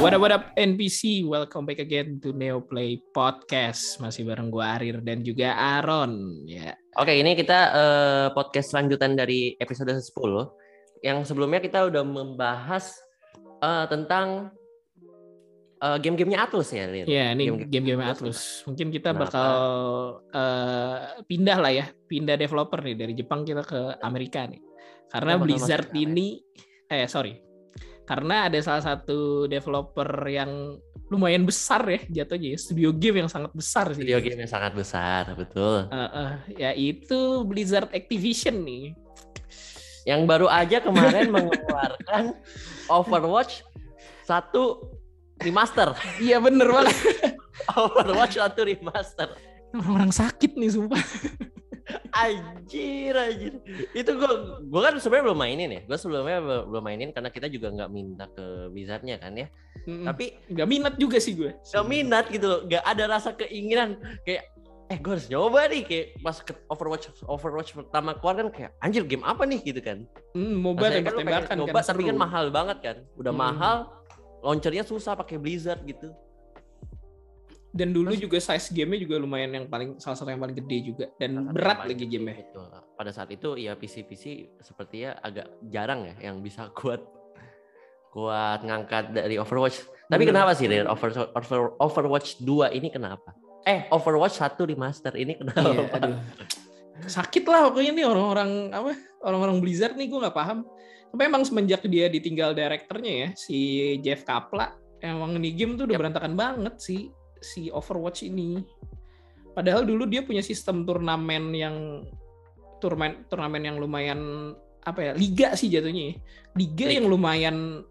What 0.00 0.16
up, 0.16 0.24
what 0.24 0.32
up 0.32 0.44
NPC? 0.56 1.28
Welcome 1.28 1.68
back 1.68 1.76
again 1.76 2.24
to 2.24 2.32
Neo 2.32 2.64
Play 2.64 3.04
Podcast. 3.12 4.00
Masih 4.00 4.24
bareng 4.24 4.48
gue 4.48 4.64
Arir 4.64 4.96
dan 5.04 5.20
juga 5.20 5.52
Aaron. 5.52 6.40
Ya. 6.48 6.72
Oke, 6.96 7.20
ini 7.20 7.36
kita 7.36 7.58
uh, 7.68 8.26
podcast 8.32 8.72
lanjutan 8.72 9.12
dari 9.12 9.60
episode 9.60 9.92
10. 9.92 10.08
Yang 11.04 11.28
sebelumnya 11.28 11.60
kita 11.60 11.84
udah 11.84 12.00
membahas 12.00 12.96
uh, 13.60 13.84
tentang 13.92 14.48
uh, 15.84 16.00
game-gamenya 16.00 16.48
Atlus 16.48 16.72
ya, 16.72 16.88
Lin? 16.88 17.04
Ya, 17.04 17.36
ini 17.36 17.68
game-game 17.68 18.00
Atlus. 18.00 18.64
Mungkin 18.64 18.88
kita 18.88 19.12
Kenapa? 19.12 19.28
bakal 19.28 19.52
uh, 20.32 20.96
pindah 21.28 21.60
lah 21.60 21.72
ya, 21.76 21.86
pindah 22.08 22.40
developer 22.40 22.80
nih 22.80 22.96
dari 22.96 23.12
Jepang 23.12 23.44
kita 23.44 23.60
ke 23.68 24.00
Amerika 24.00 24.48
nih. 24.48 24.64
Karena 25.12 25.36
Blizzard 25.36 25.92
ini, 25.92 26.40
eh 26.88 27.04
sorry, 27.04 27.49
karena 28.10 28.50
ada 28.50 28.58
salah 28.58 28.82
satu 28.82 29.46
developer 29.46 30.10
yang 30.26 30.74
lumayan 31.14 31.46
besar 31.46 31.86
ya 31.86 32.26
jatuhnya 32.26 32.54
ya 32.54 32.58
studio 32.58 32.90
game 32.90 33.22
yang 33.22 33.30
sangat 33.30 33.54
besar 33.54 33.94
sih. 33.94 34.02
Studio 34.02 34.18
game 34.18 34.42
yang 34.42 34.50
sangat 34.50 34.74
besar 34.74 35.30
betul. 35.38 35.86
Uh, 35.94 36.02
uh, 36.10 36.32
yaitu 36.58 37.46
Blizzard 37.46 37.86
Activision 37.94 38.66
nih. 38.66 38.98
Yang 40.10 40.26
baru 40.26 40.50
aja 40.50 40.82
kemarin 40.82 41.30
mengeluarkan 41.38 42.34
Overwatch 42.90 43.62
satu 44.26 44.90
remaster. 45.38 45.94
Iya 46.18 46.42
bener 46.42 46.66
banget. 46.66 46.98
Overwatch 47.78 48.42
satu 48.42 48.66
remaster. 48.66 49.38
Orang-orang 49.70 50.10
sakit 50.10 50.58
nih 50.58 50.74
sumpah 50.74 50.98
Anjir, 52.14 53.14
anjir. 53.14 53.52
Itu 53.94 54.10
gue, 54.18 54.32
gue 54.66 54.80
kan 54.80 54.94
sebenarnya 54.98 55.24
belum 55.30 55.40
mainin 55.40 55.70
ya. 55.70 55.80
Gue 55.86 55.98
sebelumnya 55.98 56.38
belum 56.42 56.84
mainin 56.84 57.10
karena 57.14 57.30
kita 57.30 57.46
juga 57.46 57.70
nggak 57.70 57.90
minta 57.90 58.24
ke 58.30 58.70
Wizardnya 58.74 59.16
kan 59.18 59.36
ya. 59.38 59.46
Mm, 59.86 60.04
Tapi 60.06 60.24
nggak 60.50 60.68
minat 60.68 60.94
juga 60.98 61.18
sih 61.18 61.38
gue. 61.38 61.54
Nggak 61.54 61.86
minat 61.86 62.24
gitu 62.30 62.46
loh. 62.46 62.60
Nggak 62.66 62.84
ada 62.84 63.04
rasa 63.06 63.30
keinginan 63.34 63.98
kayak 64.26 64.50
eh 64.90 64.98
gue 64.98 65.12
harus 65.14 65.30
nyoba 65.30 65.70
nih 65.70 65.82
kayak 65.86 66.06
pas 66.18 66.36
ke 66.42 66.52
Overwatch 66.66 67.14
Overwatch 67.22 67.78
pertama 67.78 68.10
keluar 68.18 68.42
kan 68.42 68.48
kayak 68.50 68.70
anjir 68.82 69.06
game 69.06 69.22
apa 69.22 69.46
nih 69.46 69.62
gitu 69.62 69.80
kan. 69.80 70.02
Mm, 70.34 70.54
MOBA 70.60 70.86
tembak 70.90 71.14
tembakan 71.14 71.46
kan. 71.46 71.56
Nyoba 71.62 71.80
tapi 71.86 72.02
kan 72.06 72.16
mahal 72.18 72.44
banget 72.50 72.78
kan. 72.82 72.96
Udah 73.14 73.30
hmm. 73.30 73.42
mahal, 73.42 73.76
launchernya 74.42 74.82
susah 74.82 75.14
pakai 75.14 75.38
Blizzard 75.38 75.86
gitu 75.86 76.10
dan 77.70 77.94
dulu 77.94 78.10
Mas, 78.10 78.18
juga 78.18 78.38
size 78.42 78.74
gamenya 78.74 79.06
juga 79.06 79.16
lumayan 79.22 79.50
yang 79.54 79.66
paling 79.70 79.94
salah 80.02 80.18
satu 80.18 80.34
yang 80.34 80.42
paling 80.42 80.58
gede 80.58 80.78
juga 80.90 81.06
dan 81.22 81.54
berat 81.54 81.86
lagi 81.86 82.02
gamenya. 82.02 82.42
Betul. 82.50 82.66
Pada 82.98 83.10
saat 83.14 83.30
itu 83.30 83.54
ya 83.54 83.78
PC 83.78 84.02
PC 84.10 84.24
sepertinya 84.58 85.14
agak 85.22 85.46
jarang 85.70 86.02
ya 86.02 86.30
yang 86.30 86.42
bisa 86.42 86.66
kuat 86.78 86.98
kuat 88.10 88.66
ngangkat 88.66 89.14
dari 89.14 89.38
Overwatch. 89.38 89.86
Tapi 90.10 90.26
hmm. 90.26 90.30
kenapa 90.34 90.50
sih 90.58 90.66
dari 90.66 90.82
Over, 90.82 91.30
Over, 91.38 91.60
Overwatch 91.78 92.42
2 92.42 92.74
ini 92.74 92.90
kenapa? 92.90 93.30
Eh 93.62 93.86
Overwatch 93.94 94.42
1 94.42 94.58
remaster 94.58 95.14
ini 95.14 95.38
kenapa? 95.38 95.62
Iya, 95.62 95.86
aduh. 95.94 96.18
Sakit 97.06 97.46
lah 97.46 97.70
pokoknya 97.70 97.94
nih 97.94 98.06
orang-orang 98.10 98.50
apa 98.74 98.92
orang-orang 99.22 99.62
Blizzard 99.62 99.94
nih 99.94 100.10
gue 100.10 100.18
nggak 100.26 100.34
paham. 100.34 100.66
Tapi 101.14 101.22
emang 101.22 101.46
semenjak 101.46 101.86
dia 101.86 102.10
ditinggal 102.10 102.50
direkturnya 102.50 103.12
ya 103.14 103.28
si 103.38 103.58
Jeff 104.02 104.26
Kapla 104.26 104.74
emang 105.02 105.38
ini 105.40 105.50
game 105.56 105.74
tuh 105.74 105.88
udah 105.88 105.96
yep. 105.96 106.02
berantakan 106.06 106.34
banget 106.36 106.74
sih 106.78 107.10
si 107.40 107.72
Overwatch 107.72 108.22
ini. 108.24 108.60
Padahal 109.50 109.82
dulu 109.82 110.06
dia 110.06 110.22
punya 110.22 110.44
sistem 110.44 110.86
turnamen 110.86 111.50
yang 111.52 111.76
turnamen 112.80 113.28
turnamen 113.28 113.62
yang 113.66 113.76
lumayan 113.76 114.52
apa 114.80 115.00
ya 115.04 115.12
liga 115.12 115.52
sih 115.52 115.68
jatuhnya 115.68 116.02
ya. 116.10 116.14
liga 116.56 116.88
yang 116.88 117.04
lumayan 117.04 117.84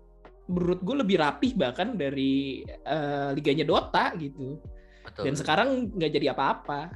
menurut 0.49 0.81
gue 0.81 0.95
lebih 1.05 1.21
rapih 1.21 1.53
bahkan 1.53 1.93
dari 1.93 2.65
uh, 2.65 3.29
liganya 3.37 3.69
Dota 3.69 4.17
gitu 4.17 4.57
Betul. 5.05 5.29
dan 5.29 5.33
sekarang 5.37 5.69
nggak 5.93 6.11
jadi 6.17 6.33
apa-apa 6.33 6.89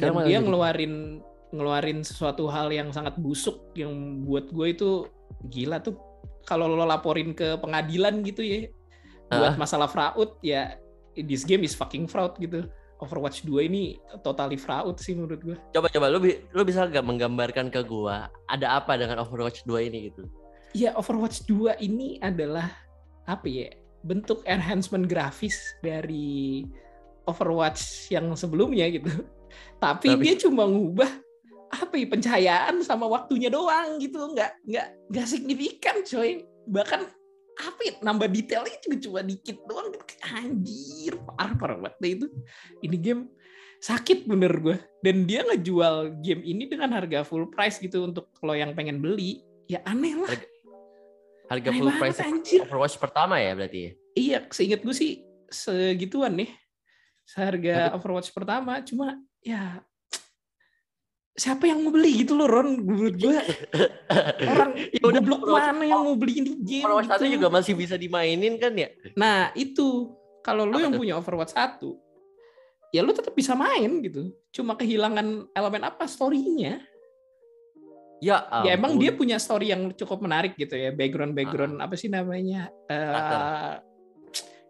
dan 0.00 0.12
dia 0.24 0.40
ngeluarin 0.40 1.20
ngeluarin 1.52 2.00
sesuatu 2.00 2.48
hal 2.48 2.72
yang 2.72 2.88
sangat 2.92 3.16
busuk 3.20 3.72
yang 3.76 4.24
buat 4.24 4.48
gue 4.48 4.66
itu 4.72 4.90
gila 5.52 5.84
tuh 5.84 5.96
kalau 6.48 6.64
lo 6.64 6.88
laporin 6.88 7.36
ke 7.36 7.60
pengadilan 7.60 8.24
gitu 8.24 8.40
ya 8.40 8.72
buat 9.28 9.54
uh. 9.56 9.60
masalah 9.60 9.88
fraud 9.88 10.40
ya 10.40 10.80
this 11.24 11.42
game 11.42 11.64
is 11.66 11.74
fucking 11.74 12.06
fraud 12.06 12.36
gitu. 12.38 12.66
Overwatch 12.98 13.46
2 13.46 13.70
ini 13.70 14.02
totally 14.26 14.58
fraud 14.58 14.98
sih 14.98 15.14
menurut 15.14 15.38
gue. 15.42 15.56
Coba 15.70 15.86
coba 15.86 16.06
lu 16.10 16.18
lu 16.26 16.62
bisa 16.66 16.82
gak 16.90 17.06
menggambarkan 17.06 17.70
ke 17.70 17.86
gua 17.86 18.26
ada 18.50 18.82
apa 18.82 18.98
dengan 18.98 19.22
Overwatch 19.22 19.62
2 19.70 19.86
ini 19.86 20.10
gitu? 20.10 20.26
Iya, 20.74 20.98
Overwatch 20.98 21.46
2 21.46 21.78
ini 21.78 22.18
adalah 22.20 22.68
apa 23.24 23.46
ya? 23.46 23.70
Bentuk 24.02 24.42
enhancement 24.46 25.06
grafis 25.06 25.58
dari 25.78 26.66
Overwatch 27.30 28.10
yang 28.10 28.34
sebelumnya 28.34 28.90
gitu. 28.90 29.10
Tapi, 29.78 30.18
Tapi 30.18 30.22
dia 30.22 30.34
cuma 30.42 30.66
ngubah 30.66 31.08
apa 31.68 31.94
ya 32.00 32.06
pencahayaan 32.08 32.80
sama 32.80 33.04
waktunya 33.04 33.52
doang 33.52 34.00
gitu, 34.00 34.32
nggak 34.32 34.56
nggak 34.64 34.88
nggak 35.12 35.26
signifikan 35.28 36.00
coy. 36.02 36.42
Bahkan 36.68 37.17
apa 37.58 37.80
ya, 37.82 37.92
nambah 38.00 38.28
detailnya 38.30 38.78
juga 38.78 38.96
cuma 39.02 39.20
dikit 39.26 39.58
doang. 39.66 39.90
Anjir 40.28 41.18
parah 41.34 41.54
parah 41.58 41.76
banget 41.78 41.96
deh 41.98 42.10
itu. 42.14 42.26
Ini 42.84 42.96
game 42.98 43.22
sakit 43.78 44.26
bener 44.26 44.50
gue 44.58 44.76
dan 45.06 45.22
dia 45.22 45.46
ngejual 45.46 46.18
game 46.18 46.42
ini 46.42 46.66
dengan 46.66 46.90
harga 46.98 47.22
full 47.22 47.46
price 47.46 47.78
gitu 47.78 48.06
untuk 48.06 48.30
lo 48.42 48.54
yang 48.54 48.74
pengen 48.74 49.02
beli. 49.02 49.42
Ya 49.70 49.82
aneh 49.86 50.14
lah. 50.18 50.30
Harga, 50.30 50.48
harga 51.50 51.68
aneh 51.70 51.78
full 51.78 51.92
price 51.98 52.18
anjir. 52.22 52.60
Overwatch 52.66 52.96
pertama 52.98 53.38
ya 53.38 53.54
berarti 53.54 53.78
ya? 53.78 53.92
iya 54.18 54.38
seinget 54.50 54.82
gue 54.82 54.94
sih 54.94 55.22
segituan 55.46 56.34
nih. 56.34 56.50
Seharga 57.28 57.94
Overwatch 57.94 58.34
pertama 58.34 58.82
cuma 58.82 59.20
ya 59.44 59.84
siapa 61.38 61.70
yang 61.70 61.86
mau 61.86 61.94
beli 61.94 62.26
gitu 62.26 62.34
loh 62.34 62.50
Ron? 62.50 62.82
Menurut 62.82 63.14
gue 63.14 63.38
orang 64.52 64.70
ya 64.90 65.02
udah 65.06 65.22
blok 65.22 65.42
mana 65.46 65.84
yang 65.86 66.02
mau 66.02 66.18
beli 66.18 66.42
ini 66.42 66.52
game 66.58 66.84
Overwatch 66.84 67.22
gitu. 67.22 67.34
juga 67.38 67.48
masih 67.48 67.74
bisa 67.78 67.94
dimainin 67.94 68.58
kan 68.58 68.74
ya? 68.74 68.90
Nah 69.14 69.54
itu. 69.54 70.12
Kalau 70.42 70.64
lu 70.64 70.80
yang 70.80 70.96
punya 70.96 71.14
Overwatch 71.20 71.52
1 71.54 71.82
ya 72.88 73.04
lu 73.04 73.12
tetap 73.12 73.36
bisa 73.36 73.52
main 73.54 74.00
gitu. 74.02 74.32
Cuma 74.50 74.74
kehilangan 74.74 75.52
elemen 75.52 75.82
apa? 75.84 76.08
Storynya. 76.08 76.80
Ya 78.18 78.42
ampun. 78.50 78.64
ya 78.66 78.70
emang 78.74 78.92
dia 78.98 79.14
punya 79.14 79.36
story 79.38 79.70
yang 79.70 79.94
cukup 79.94 80.24
menarik 80.24 80.58
gitu 80.58 80.74
ya. 80.74 80.90
Background 80.90 81.38
background 81.38 81.78
ah. 81.78 81.86
apa 81.86 81.94
sih 81.94 82.10
namanya? 82.10 82.72
Uh, 82.90 83.78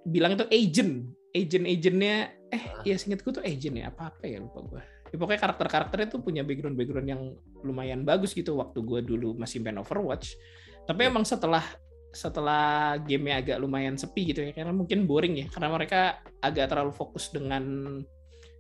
bilang 0.05 0.37
itu 0.37 0.45
agent. 0.53 1.09
Agent 1.33 1.65
agentnya 1.65 2.39
eh 2.49 2.65
ah. 2.65 2.81
ya 2.85 2.97
singkatku 2.97 3.29
tuh 3.41 3.45
agent 3.45 3.77
ya 3.77 3.93
apa 3.93 4.09
apa 4.09 4.25
ya 4.25 4.41
lupa 4.41 4.65
gue 4.65 4.83
ya 5.09 5.17
pokoknya 5.17 5.41
karakter-karakternya 5.41 6.09
tuh 6.09 6.21
punya 6.21 6.43
background-background 6.45 7.09
yang 7.09 7.23
lumayan 7.65 8.05
bagus 8.05 8.37
gitu 8.37 8.57
waktu 8.61 8.81
gue 8.85 9.01
dulu 9.05 9.37
masih 9.37 9.61
main 9.65 9.81
Overwatch. 9.81 10.37
Tapi 10.85 11.07
ya. 11.07 11.13
emang 11.13 11.25
setelah 11.25 11.65
setelah 12.09 12.97
gamenya 13.05 13.37
agak 13.45 13.57
lumayan 13.61 13.95
sepi 14.01 14.33
gitu 14.33 14.41
ya 14.41 14.57
karena 14.57 14.73
mungkin 14.73 15.05
boring 15.05 15.45
ya 15.45 15.47
karena 15.53 15.69
mereka 15.69 16.25
agak 16.41 16.73
terlalu 16.73 16.93
fokus 16.97 17.29
dengan 17.29 17.63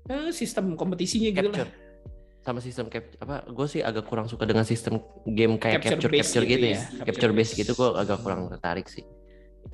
eh, 0.05 0.31
sistem 0.37 0.77
kompetisinya 0.77 1.33
gitu 1.33 1.49
lah 1.57 1.69
sama 2.45 2.61
sistem 2.65 2.89
cap 2.89 3.05
apa 3.21 3.45
gue 3.49 3.67
sih 3.69 3.85
agak 3.85 4.09
kurang 4.09 4.25
suka 4.25 4.49
dengan 4.49 4.65
sistem 4.65 5.05
game 5.29 5.61
kayak 5.61 5.85
capture 5.85 6.09
capture, 6.09 6.13
capture 6.13 6.45
gitu, 6.49 6.53
gitu 6.61 6.67
ya, 6.73 6.81
ya. 6.81 7.05
capture 7.05 7.33
base 7.33 7.53
gitu 7.57 7.73
gue 7.77 7.89
agak 7.93 8.19
kurang 8.25 8.49
tertarik 8.53 8.87
sih 8.89 9.05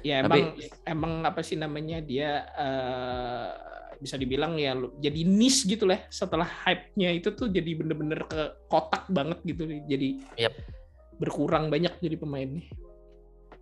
ya 0.02 0.26
emang 0.26 0.54
Tapi, 0.58 0.70
emang 0.88 1.12
apa 1.22 1.40
sih 1.46 1.54
namanya 1.54 2.02
dia 2.02 2.46
uh, 2.56 3.48
bisa 4.04 4.20
dibilang 4.20 4.60
ya 4.60 4.76
jadi 5.00 5.24
niche 5.24 5.64
gitu 5.64 5.88
lah 5.88 6.04
setelah 6.12 6.44
hype-nya 6.44 7.16
itu 7.16 7.32
tuh 7.32 7.48
jadi 7.48 7.72
bener-bener 7.72 8.20
ke 8.28 8.52
kotak 8.68 9.08
banget 9.08 9.40
gitu. 9.48 9.64
Jadi 9.88 10.20
yep. 10.36 10.52
berkurang 11.16 11.72
banyak 11.72 11.96
jadi 12.04 12.20
pemainnya. 12.20 12.68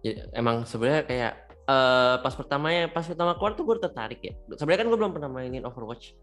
Ya, 0.03 0.27
emang 0.35 0.67
sebenarnya 0.67 1.07
kayak 1.07 1.33
uh, 1.71 2.19
pas 2.19 2.35
pertamanya 2.35 2.91
pas 2.91 3.07
pertama 3.07 3.39
keluar 3.39 3.55
tuh 3.55 3.65
gue 3.71 3.77
tertarik 3.79 4.19
ya. 4.19 4.35
Sebenarnya 4.59 4.81
kan 4.83 4.89
gue 4.91 4.99
belum 4.99 5.13
pernah 5.15 5.31
mainin 5.31 5.63
Overwatch. 5.63 6.19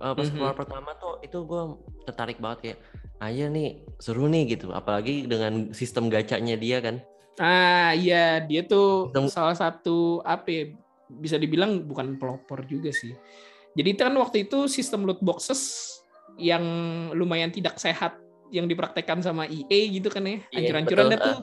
Uh, 0.00 0.16
pas 0.16 0.24
mm 0.24 0.32
-hmm. 0.32 0.36
keluar 0.40 0.54
pertama 0.56 0.90
tuh 0.96 1.20
itu 1.20 1.38
gue 1.44 1.62
tertarik 2.08 2.40
banget 2.40 2.58
kayak 2.64 2.78
aja 3.20 3.44
nih 3.52 3.84
seru 4.00 4.24
nih 4.32 4.56
gitu. 4.56 4.72
Apalagi 4.72 5.28
dengan 5.28 5.76
sistem 5.76 6.08
gacanya 6.08 6.56
dia 6.56 6.80
kan. 6.80 7.04
Ah 7.36 7.92
iya 7.92 8.40
dia 8.40 8.64
tuh 8.64 9.12
sistem... 9.12 9.28
salah 9.28 9.56
satu 9.56 10.24
apa 10.24 10.48
ya 10.48 10.64
bisa 11.10 11.36
dibilang 11.36 11.84
bukan 11.84 12.16
pelopor 12.16 12.64
juga 12.64 12.88
sih. 12.94 13.12
Jadi 13.78 13.90
kan 13.94 14.12
waktu 14.18 14.50
itu 14.50 14.66
sistem 14.66 15.06
loot 15.06 15.22
boxes 15.22 15.94
yang 16.40 16.62
lumayan 17.14 17.52
tidak 17.54 17.78
sehat 17.78 18.18
yang 18.50 18.66
dipraktekkan 18.66 19.22
sama 19.22 19.46
EA 19.46 19.80
gitu 19.94 20.10
kan 20.10 20.26
ya, 20.26 20.42
iya, 20.50 20.74
hancur-hancuran 20.74 21.14
tuh. 21.14 21.38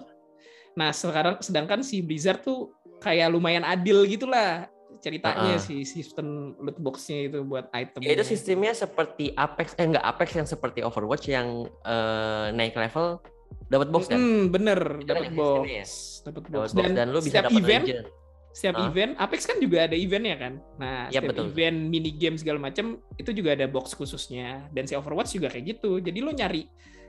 Nah 0.76 0.92
sekarang 0.92 1.40
sedangkan 1.40 1.80
si 1.80 2.04
Blizzard 2.04 2.44
tuh 2.44 2.76
kayak 3.00 3.32
lumayan 3.32 3.64
adil 3.64 4.04
gitulah 4.04 4.68
ceritanya 5.00 5.56
uh 5.56 5.62
-uh. 5.62 5.62
si 5.62 5.86
sistem 5.88 6.58
loot 6.60 6.76
boxnya 6.82 7.32
itu 7.32 7.46
buat 7.48 7.72
item. 7.72 8.04
Ya, 8.04 8.18
itu 8.18 8.26
sistemnya 8.28 8.74
seperti 8.76 9.32
Apex, 9.38 9.78
eh 9.78 9.86
enggak 9.88 10.04
Apex 10.04 10.30
yang 10.36 10.48
seperti 10.50 10.84
Overwatch 10.84 11.32
yang 11.32 11.70
uh, 11.86 12.52
naik 12.52 12.76
level 12.76 13.22
dapat 13.72 13.88
box 13.94 14.12
kan? 14.12 14.20
Hmm, 14.20 14.44
bener, 14.52 14.80
dapat 15.08 15.32
box, 15.32 15.64
ya? 15.64 15.86
dapat 16.28 16.44
box. 16.52 16.68
Dan, 16.76 16.92
dan 16.98 17.08
lu 17.14 17.24
bisa 17.24 17.46
dapat 17.46 17.62
event, 17.62 17.86
legend 17.88 18.08
setiap 18.57 18.74
Ah. 18.75 18.89
event 18.89 19.13
Apex 19.15 19.45
kan 19.45 19.62
juga 19.62 19.86
ada 19.86 19.94
eventnya 19.94 20.33
kan 20.33 20.54
nah 20.81 21.06
Iya, 21.07 21.21
setiap 21.21 21.38
betul. 21.38 21.45
event 21.54 21.77
mini 21.86 22.09
game 22.12 22.42
segala 22.42 22.57
macam 22.57 22.86
itu 23.13 23.30
juga 23.30 23.54
ada 23.54 23.69
box 23.69 23.94
khususnya 23.94 24.65
dan 24.74 24.89
si 24.89 24.98
Overwatch 24.98 25.38
juga 25.38 25.54
kayak 25.54 25.77
gitu 25.77 26.01
jadi 26.01 26.18
lo 26.25 26.33
nyari 26.33 26.65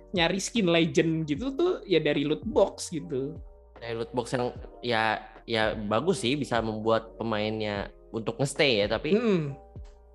nyari 0.08 0.36
skin 0.38 0.68
legend 0.68 1.24
gitu 1.24 1.52
tuh 1.52 1.72
ya 1.84 1.96
dari 1.98 2.28
loot 2.28 2.44
box 2.44 2.92
gitu 2.92 3.40
Dari 3.78 3.94
loot 3.94 4.10
box 4.10 4.34
yang 4.34 4.50
ya 4.82 5.22
ya 5.44 5.72
bagus 5.72 6.20
sih 6.20 6.34
bisa 6.34 6.60
membuat 6.60 7.14
pemainnya 7.14 7.88
untuk 8.08 8.36
ngestay 8.36 8.80
ya, 8.80 8.86
tapi 8.88 9.12
Mm-mm. 9.14 9.52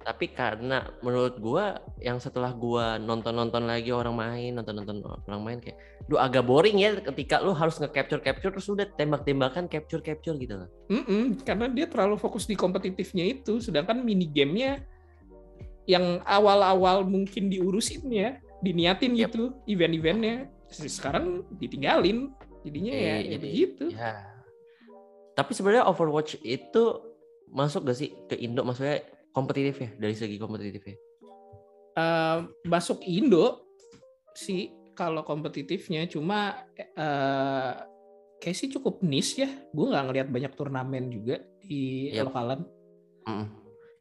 Tapi 0.03 0.29
karena 0.29 0.91
menurut 0.99 1.39
gua 1.39 1.79
yang 1.97 2.19
setelah 2.19 2.51
gua 2.51 2.99
nonton-nonton 2.99 3.63
lagi 3.63 3.89
orang 3.89 4.13
main, 4.13 4.51
nonton-nonton 4.59 4.99
orang 5.25 5.41
main 5.41 5.57
kayak 5.63 5.79
duh 6.05 6.19
agak 6.19 6.43
boring 6.43 6.83
ya 6.83 6.99
ketika 6.99 7.39
lu 7.39 7.55
harus 7.55 7.79
nge-capture 7.79 8.19
capture 8.19 8.51
terus 8.51 8.67
udah 8.67 8.83
tembak-tembakan 8.99 9.71
capture 9.71 10.03
capture 10.03 10.35
gitu 10.35 10.59
loh. 10.59 10.69
Mm-mm, 10.91 11.39
karena 11.47 11.71
dia 11.71 11.87
terlalu 11.87 12.19
fokus 12.19 12.43
di 12.43 12.59
kompetitifnya 12.59 13.23
itu, 13.23 13.63
sedangkan 13.63 14.03
mini 14.03 14.27
gamenya 14.27 14.83
yang 15.87 16.19
awal-awal 16.23 17.03
mungkin 17.07 17.47
diurusin 17.47 18.03
ya, 18.11 18.39
diniatin 18.63 19.15
Yap. 19.15 19.31
gitu, 19.31 19.55
event-eventnya, 19.67 20.47
sekarang 20.71 21.47
ditinggalin, 21.59 22.31
jadinya 22.63 22.93
ya, 22.93 22.99
Iya, 22.99 23.15
ya 23.15 23.21
jadi- 23.35 23.43
begitu. 23.43 23.85
Ya. 23.95 24.13
Tapi 25.33 25.51
sebenarnya 25.57 25.89
Overwatch 25.89 26.37
itu 26.45 26.83
masuk 27.49 27.85
gak 27.85 27.97
sih 27.97 28.09
ke 28.29 28.33
Indo 28.37 28.65
maksudnya 28.65 29.01
kompetitif 29.33 29.75
ya 29.81 29.89
dari 29.97 30.15
segi 30.15 30.37
kompetitif 30.37 30.81
ya? 30.85 30.95
Eh, 31.93 32.37
masuk 32.65 33.05
Indo 33.05 33.69
sih 34.33 34.73
kalau 34.93 35.25
kompetitifnya, 35.25 36.05
cuma 36.05 36.69
eh, 36.77 37.73
kayak 38.41 38.57
sih 38.57 38.69
cukup 38.73 39.01
niche 39.05 39.45
ya. 39.45 39.49
Gue 39.73 39.89
nggak 39.89 40.03
ngelihat 40.09 40.27
banyak 40.29 40.53
turnamen 40.53 41.09
juga 41.09 41.41
di 41.61 42.13
Yap. 42.13 42.29
lokalan. 42.29 42.65
Mm. 43.25 43.45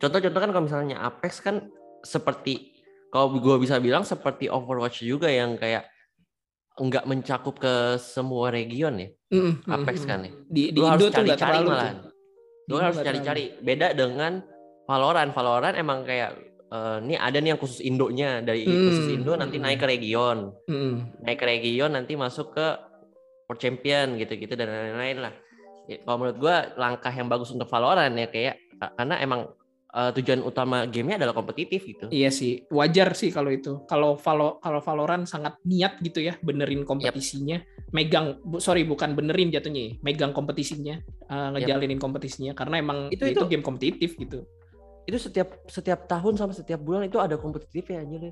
Contoh-contoh 0.00 0.40
kan 0.40 0.50
kalau 0.50 0.64
misalnya 0.68 0.96
Apex 1.04 1.40
kan 1.40 1.68
seperti 2.02 2.74
kalau 3.12 3.36
gue 3.36 3.56
bisa 3.60 3.76
bilang 3.78 4.02
seperti 4.02 4.48
Overwatch 4.48 5.04
juga 5.04 5.28
yang 5.28 5.60
kayak 5.60 5.88
nggak 6.72 7.04
mencakup 7.04 7.60
ke 7.60 8.00
semua 8.00 8.48
region 8.48 8.96
ya. 8.96 9.08
Mm, 9.32 9.52
Apex 9.68 9.96
mm. 10.04 10.08
kan 10.08 10.18
ya. 10.24 10.32
Di, 10.48 10.62
di 10.72 10.80
Lu 10.80 10.88
Indo 10.88 11.08
harus 11.08 11.12
cari-cari. 11.12 11.56
Di 11.60 12.70
Lu 12.72 12.76
harus 12.80 12.98
cari-cari. 13.00 13.44
Beda 13.60 13.92
dengan 13.92 14.51
Valorant. 14.86 15.30
Valorant 15.30 15.76
emang 15.76 16.02
kayak 16.02 16.30
eh, 16.68 16.96
ini 17.04 17.14
ada 17.14 17.38
nih 17.38 17.54
yang 17.54 17.60
khusus 17.60 17.80
Indonya 17.80 18.40
dari 18.40 18.64
Hmm, 18.64 18.82
khusus 18.88 19.06
Indo 19.12 19.32
nanti 19.36 19.56
hmm. 19.60 19.64
naik 19.64 19.78
ke 19.78 19.86
region. 19.88 20.38
Mm. 20.66 20.94
naik 21.22 21.38
ke 21.38 21.46
region 21.46 21.90
nanti 21.92 22.16
masuk 22.16 22.56
ke 22.56 22.66
World 23.46 23.60
Champion 23.60 24.16
gitu-gitu 24.16 24.56
dan 24.56 24.68
lain-lain 24.72 25.18
lah. 25.28 25.34
Ya, 25.90 25.98
kalau 26.06 26.16
menurut 26.22 26.38
gua 26.38 26.56
langkah 26.78 27.10
yang 27.10 27.26
bagus 27.26 27.50
untuk 27.50 27.68
Valorant 27.68 28.14
ya 28.14 28.26
kayak 28.26 28.54
karena 28.96 29.20
emang 29.20 29.40
eh, 29.92 30.10
tujuan 30.16 30.40
utama 30.40 30.88
gamenya 30.88 31.20
adalah 31.20 31.36
kompetitif 31.36 31.84
gitu. 31.84 32.08
Iya 32.08 32.32
sih, 32.32 32.64
wajar 32.72 33.12
sih 33.12 33.28
kalau 33.28 33.52
itu. 33.52 33.84
Kalau 33.84 34.16
Valo 34.16 34.56
kalau 34.58 34.80
Valorant 34.80 35.28
sangat 35.28 35.60
niat 35.68 36.00
gitu 36.00 36.24
ya, 36.24 36.40
benerin 36.40 36.88
kompetisinya, 36.88 37.60
megang 37.92 38.40
bu, 38.40 38.56
sorry 38.56 38.88
bukan 38.88 39.12
benerin 39.12 39.52
jatuhnya, 39.52 39.82
ya, 39.82 39.92
megang 40.00 40.32
kompetisinya, 40.32 40.96
eh, 41.04 41.48
ngejalinin 41.52 42.00
kompetisinya 42.00 42.56
karena 42.56 42.80
emang 42.80 43.12
Itu- 43.12 43.28
itu, 43.28 43.44
itu- 43.44 43.50
game 43.52 43.60
kompetitif 43.60 44.16
gitu. 44.16 44.48
Itu 45.04 45.18
setiap 45.18 45.66
setiap 45.66 46.06
tahun 46.06 46.38
sama 46.38 46.52
setiap 46.54 46.78
bulan 46.78 47.06
itu 47.10 47.18
ada 47.18 47.34
kompetitif 47.34 47.90
ya 47.90 48.02
anjir. 48.02 48.30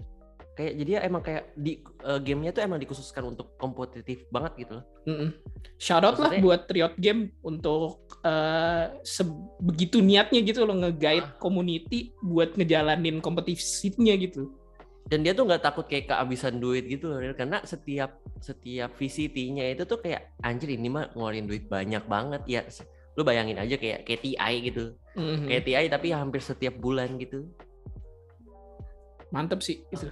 Kayak 0.50 0.72
jadi 0.76 0.90
ya 0.92 1.00
emang 1.06 1.22
kayak 1.24 1.56
di 1.56 1.80
eh, 1.80 2.20
gamenya 2.20 2.52
tuh 2.52 2.62
emang 2.66 2.78
dikhususkan 2.82 3.22
untuk 3.32 3.54
kompetitif 3.56 4.26
banget 4.28 4.66
gitu 4.66 4.72
loh. 4.82 4.84
Mm-mm. 5.08 5.30
Shout 5.80 6.04
out 6.04 6.20
lah 6.20 6.36
buat 6.38 6.68
Riot 6.68 6.94
Game 7.00 7.32
untuk 7.40 8.04
eh, 8.22 8.84
sebegitu 9.00 10.04
niatnya 10.04 10.42
gitu 10.44 10.66
loh 10.68 10.76
nge-guide 10.76 11.24
Ah. 11.24 11.34
community 11.40 12.12
buat 12.20 12.54
ngejalanin 12.58 13.22
kompetisinya 13.24 14.12
gitu. 14.20 14.52
Dan 15.10 15.26
dia 15.26 15.34
tuh 15.34 15.42
nggak 15.42 15.64
takut 15.64 15.90
kayak 15.90 16.06
kehabisan 16.06 16.62
duit 16.62 16.86
gitu 16.86 17.10
loh, 17.10 17.18
karena 17.34 17.58
setiap 17.66 18.22
setiap 18.38 18.94
VCT-nya 18.94 19.74
itu 19.74 19.82
tuh 19.82 19.98
kayak 19.98 20.38
anjir 20.38 20.70
ini 20.70 20.86
mah 20.86 21.10
ngeluarin 21.10 21.50
duit 21.50 21.66
banyak 21.66 22.04
banget 22.06 22.42
ya. 22.46 22.62
Lu 23.20 23.22
bayangin 23.22 23.60
aja 23.60 23.76
kayak 23.76 24.08
kayak 24.08 24.20
TI 24.24 24.54
gitu. 24.64 24.96
Mhm. 25.12 25.44
kayak 25.44 25.62
TI 25.62 25.84
tapi 25.86 26.08
hampir 26.10 26.40
setiap 26.40 26.72
bulan 26.74 27.20
gitu. 27.20 27.44
Mantep 29.30 29.60
sih 29.60 29.84
itu. 29.88 30.08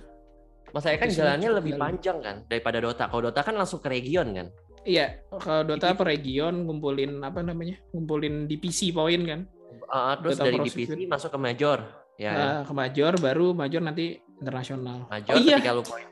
Masalahnya 0.68 1.00
kan 1.00 1.08
jalannya 1.08 1.50
lebih 1.56 1.72
dalam. 1.74 1.82
panjang 1.82 2.18
kan 2.20 2.36
daripada 2.44 2.78
Dota. 2.78 3.08
Kalau 3.08 3.22
Dota 3.24 3.40
kan 3.40 3.56
langsung 3.56 3.80
ke 3.80 3.88
region 3.88 4.28
kan. 4.36 4.46
Iya, 4.84 5.24
kalau 5.34 5.64
Dota 5.64 5.90
Itu- 5.90 5.98
per 5.98 6.06
region 6.06 6.54
ngumpulin 6.62 7.24
apa 7.24 7.40
namanya? 7.40 7.80
Ngumpulin 7.90 8.44
DPC 8.44 8.92
poin 8.92 9.20
kan. 9.24 9.40
Uh, 9.88 10.12
terus 10.20 10.36
Dota 10.36 10.44
dari 10.44 10.56
Pro 10.56 10.66
divisi 10.68 10.84
Circuit. 10.86 11.08
masuk 11.08 11.30
ke 11.32 11.38
major. 11.40 11.78
Ya, 12.18 12.32
Eh, 12.34 12.60
ke 12.62 12.72
major 12.74 13.12
baru 13.16 13.54
major 13.54 13.80
nanti 13.80 14.20
internasional. 14.36 15.08
major 15.08 15.32
oh 15.32 15.40
iya, 15.40 15.56
ketika 15.56 15.72
lu 15.72 15.82
poin. 15.82 16.04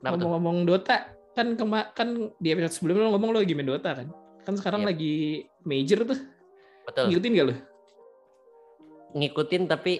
Ngomong-ngomong 0.00 0.64
Dota 0.64 0.96
kan 1.30 1.54
kema 1.54 1.92
kan 1.92 2.08
di 2.34 2.48
episode 2.48 2.72
sebelumnya 2.72 3.04
lo 3.04 3.10
ngomong 3.12 3.30
lo 3.30 3.38
lagi 3.38 3.52
main 3.52 3.68
Dota 3.68 3.92
kan. 3.94 4.08
Kan 4.42 4.54
sekarang 4.56 4.82
Iya. 4.82 4.88
lagi 4.90 5.14
major 5.62 6.00
tuh. 6.04 6.20
Betul. 6.86 7.04
Ngikutin 7.08 7.32
gak 7.34 7.46
lo? 7.46 7.54
Ngikutin 9.12 9.62
tapi 9.66 9.92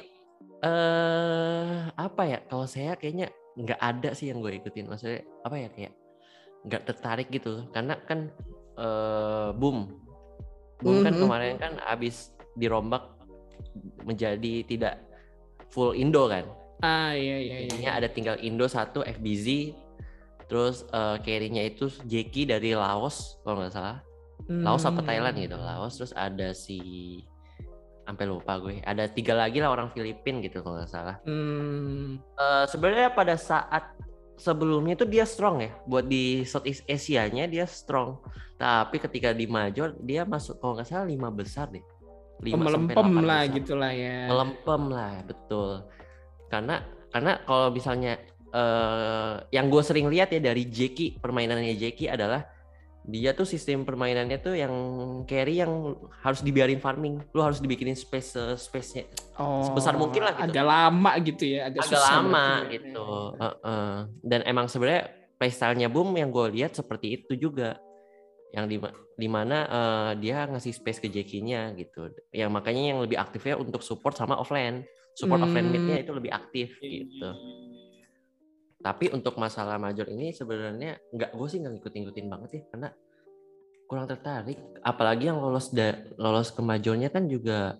eh 0.61 1.77
apa 1.91 2.23
ya? 2.25 2.39
Kalau 2.47 2.65
saya 2.65 2.95
kayaknya 2.95 3.29
nggak 3.57 3.81
ada 3.81 4.11
sih 4.13 4.31
yang 4.31 4.41
gue 4.41 4.57
ikutin. 4.57 4.87
Maksudnya 4.87 5.27
apa 5.43 5.57
ya 5.57 5.69
kayak 5.69 5.93
nggak 6.65 6.83
tertarik 6.85 7.29
gitu. 7.29 7.67
Karena 7.71 7.99
kan 7.99 8.31
eh 8.77 9.51
boom. 9.53 9.91
Boom 10.81 11.05
kan 11.05 11.13
Mhm. 11.13 11.21
kemarin 11.21 11.55
kan 11.57 11.73
abis 11.85 12.33
dirombak 12.55 13.05
menjadi 14.03 14.65
tidak 14.65 14.95
full 15.69 15.93
Indo 15.93 16.25
kan. 16.27 16.49
Ah 16.81 17.13
iya 17.13 17.37
iya 17.37 17.57
iya. 17.69 17.91
Ada 17.93 18.09
tinggal 18.09 18.41
Indo 18.41 18.65
satu 18.65 19.05
FBZ 19.05 19.77
terus 20.49 20.83
eh, 20.89 21.17
carry-nya 21.21 21.63
itu 21.63 21.87
Jeki 22.03 22.49
dari 22.49 22.75
Laos 22.75 23.39
kalau 23.45 23.61
nggak 23.61 23.71
salah 23.71 24.03
Laos 24.49 24.83
apa 24.83 25.01
Hmm. 25.01 25.09
Thailand 25.09 25.37
gitu 25.37 25.57
Laos 25.57 25.95
terus 25.95 26.13
ada 26.13 26.53
si 26.53 26.79
sampai 28.03 28.27
lupa 28.27 28.59
gue 28.59 28.83
ada 28.83 29.07
tiga 29.07 29.39
lagi 29.39 29.63
lah 29.63 29.71
orang 29.71 29.93
Filipin 29.93 30.43
gitu 30.43 30.63
kalau 30.63 30.81
nggak 30.81 30.91
salah 30.91 31.17
Hmm. 31.23 32.19
Eh, 32.19 32.65
sebenarnya 32.67 33.13
pada 33.13 33.39
saat 33.39 33.95
sebelumnya 34.35 34.97
itu 34.97 35.05
dia 35.05 35.23
strong 35.23 35.61
ya 35.61 35.71
buat 35.85 36.09
di 36.09 36.43
Southeast 36.43 36.82
Asia-nya 36.85 37.44
dia 37.44 37.69
strong 37.69 38.19
tapi 38.56 38.97
ketika 38.97 39.31
di 39.31 39.44
major 39.44 39.93
dia 40.01 40.25
masuk 40.25 40.59
kalau 40.59 40.75
nggak 40.75 40.89
salah 40.89 41.06
lima 41.06 41.29
besar 41.29 41.69
deh 41.69 41.85
Lima 42.41 42.67
melempem 42.67 43.20
lah 43.20 43.44
besar 43.44 43.55
gitu 43.61 43.73
lah 43.77 43.93
ya. 43.93 44.27
melempem 44.27 44.82
lah 44.89 45.15
betul 45.29 45.85
karena 46.49 46.81
karena 47.13 47.37
kalau 47.44 47.69
misalnya 47.69 48.17
eh 48.51 49.35
yang 49.53 49.70
gue 49.70 49.82
sering 49.85 50.11
lihat 50.11 50.32
ya 50.32 50.41
dari 50.41 50.67
Jeki 50.67 51.20
permainannya 51.20 51.77
Jeki 51.77 52.11
adalah 52.11 52.43
dia 53.03 53.33
tuh 53.33 53.49
sistem 53.49 53.83
permainannya 53.83 54.39
tuh 54.39 54.55
yang 54.55 54.73
carry 55.25 55.65
yang 55.65 55.97
harus 56.21 56.45
dibiarin 56.45 56.79
farming 56.79 57.25
lu 57.33 57.41
harus 57.41 57.59
dibikinin 57.59 57.97
space 57.97 58.37
space 58.61 58.91
nya 58.97 59.05
Oh, 59.41 59.65
sebesar 59.65 59.97
mungkin 59.97 60.21
lah 60.21 60.37
gitu. 60.37 60.53
Agak 60.53 60.67
lama 60.69 61.13
gitu 61.25 61.45
ya, 61.49 61.73
agak, 61.73 61.81
agak 61.81 61.97
susah 61.97 62.13
lama 62.21 62.45
berarti 62.61 62.61
ya. 62.61 62.71
gitu 62.77 63.09
Heeh. 63.41 63.89
dan 64.21 64.41
emang 64.45 64.67
sebenarnya 64.69 65.03
playstyle-nya 65.41 65.89
boom 65.89 66.13
yang 66.13 66.29
gue 66.29 66.47
lihat 66.53 66.77
seperti 66.77 67.17
itu 67.17 67.33
juga 67.41 67.81
yang 68.53 68.69
di 68.69 68.77
di 69.17 69.29
mana 69.33 69.59
eh, 69.65 70.11
dia 70.21 70.45
ngasih 70.45 70.77
space 70.77 71.01
ke 71.01 71.09
Jeki-nya 71.09 71.73
gitu 71.73 72.13
yang 72.37 72.53
makanya 72.53 72.93
yang 72.93 73.01
lebih 73.01 73.17
aktifnya 73.17 73.57
untuk 73.57 73.81
support 73.81 74.13
sama 74.13 74.37
offline 74.37 74.85
support 75.17 75.41
offline 75.41 75.73
Hmm. 75.73 75.75
mid-nya 75.75 76.05
itu 76.05 76.13
lebih 76.13 76.31
aktif 76.31 76.77
gitu 76.77 77.31
tapi 78.81 79.13
untuk 79.13 79.37
masalah 79.37 79.77
major 79.77 80.08
ini 80.08 80.32
sebenarnya 80.32 80.96
nggak 81.13 81.31
gue 81.32 81.46
sih 81.46 81.60
nggak 81.60 81.72
ngikutin-ngikutin 81.77 82.27
banget 82.27 82.51
ya 82.51 82.63
karena 82.72 82.89
kurang 83.84 84.06
tertarik. 84.06 84.58
Apalagi 84.81 85.29
yang 85.29 85.39
lolos 85.39 85.69
da, 85.69 85.93
lolos 86.15 86.49
ke 86.49 86.63
majornya 86.63 87.10
kan 87.10 87.27
juga 87.27 87.77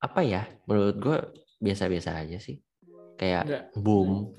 apa 0.00 0.20
ya 0.24 0.48
menurut 0.64 0.96
gue 0.96 1.16
biasa-biasa 1.60 2.16
aja 2.16 2.40
sih. 2.40 2.56
Kayak 3.14 3.42
Nggak. 3.46 3.64
boom. 3.76 4.32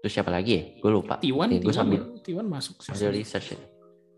Terus 0.00 0.12
siapa 0.12 0.32
lagi 0.32 0.52
ya? 0.52 0.62
Gue 0.80 0.90
lupa. 0.92 1.16
T1, 1.16 1.44
Nih, 1.48 1.60
gue 1.60 1.70
T1, 1.70 1.76
sambil 1.76 2.00
T1 2.20 2.44
masuk 2.44 2.76
sih. 2.80 2.88
sambil 2.92 3.12
research 3.12 3.52
ya. 3.52 3.60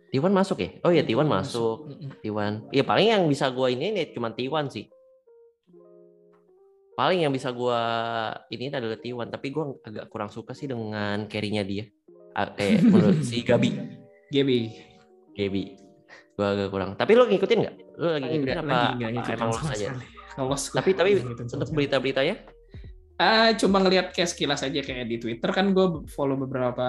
T1 0.08 0.30
masuk 0.30 0.58
ya? 0.62 0.70
Oh 0.80 0.90
iya 0.90 1.02
T1 1.02 1.26
masuk. 1.26 1.90
Mm-mm. 1.90 2.10
T1 2.22 2.70
ya 2.70 2.82
paling 2.82 3.06
yang 3.10 3.22
bisa 3.26 3.50
gue 3.50 3.68
ini 3.68 3.92
nih 3.92 4.14
cuma 4.14 4.30
T1 4.30 4.64
sih 4.70 4.86
paling 6.96 7.22
yang 7.22 7.32
bisa 7.32 7.52
gue 7.52 7.80
ini 8.50 8.72
adalah 8.72 8.96
T1 8.96 9.28
tapi 9.28 9.52
gue 9.52 9.64
agak 9.84 10.08
kurang 10.08 10.32
suka 10.32 10.56
sih 10.56 10.66
dengan 10.66 11.28
carry-nya 11.28 11.62
dia. 11.62 11.84
Kayak 12.34 12.80
menurut 12.92 13.20
si 13.20 13.44
Gabi. 13.44 13.70
GB. 14.28 14.50
Gabi. 15.36 15.62
Gue 16.36 16.46
agak 16.46 16.68
kurang. 16.68 16.96
Tapi 16.96 17.12
lo 17.12 17.28
ngikutin 17.28 17.58
nggak? 17.60 17.76
Lo 17.96 18.06
lagi 18.12 18.26
ngikutin 18.26 18.58
apa 18.58 18.68
lagi 18.68 18.92
nggak 18.96 19.12
ngikutin 19.12 19.36
emang 19.36 19.50
lo 19.52 19.60
saja? 19.62 19.88
tapi 20.72 20.90
tapi 20.92 21.10
untuk 21.24 21.48
sekali. 21.48 21.72
berita-beritanya? 21.72 22.36
Ah, 23.16 23.48
cuma 23.56 23.80
ngelihat 23.80 24.12
kayak 24.12 24.28
sekilas 24.28 24.60
aja 24.60 24.84
kayak 24.84 25.08
di 25.08 25.16
Twitter 25.16 25.48
kan 25.48 25.72
gue 25.72 26.04
follow 26.12 26.36
beberapa 26.36 26.84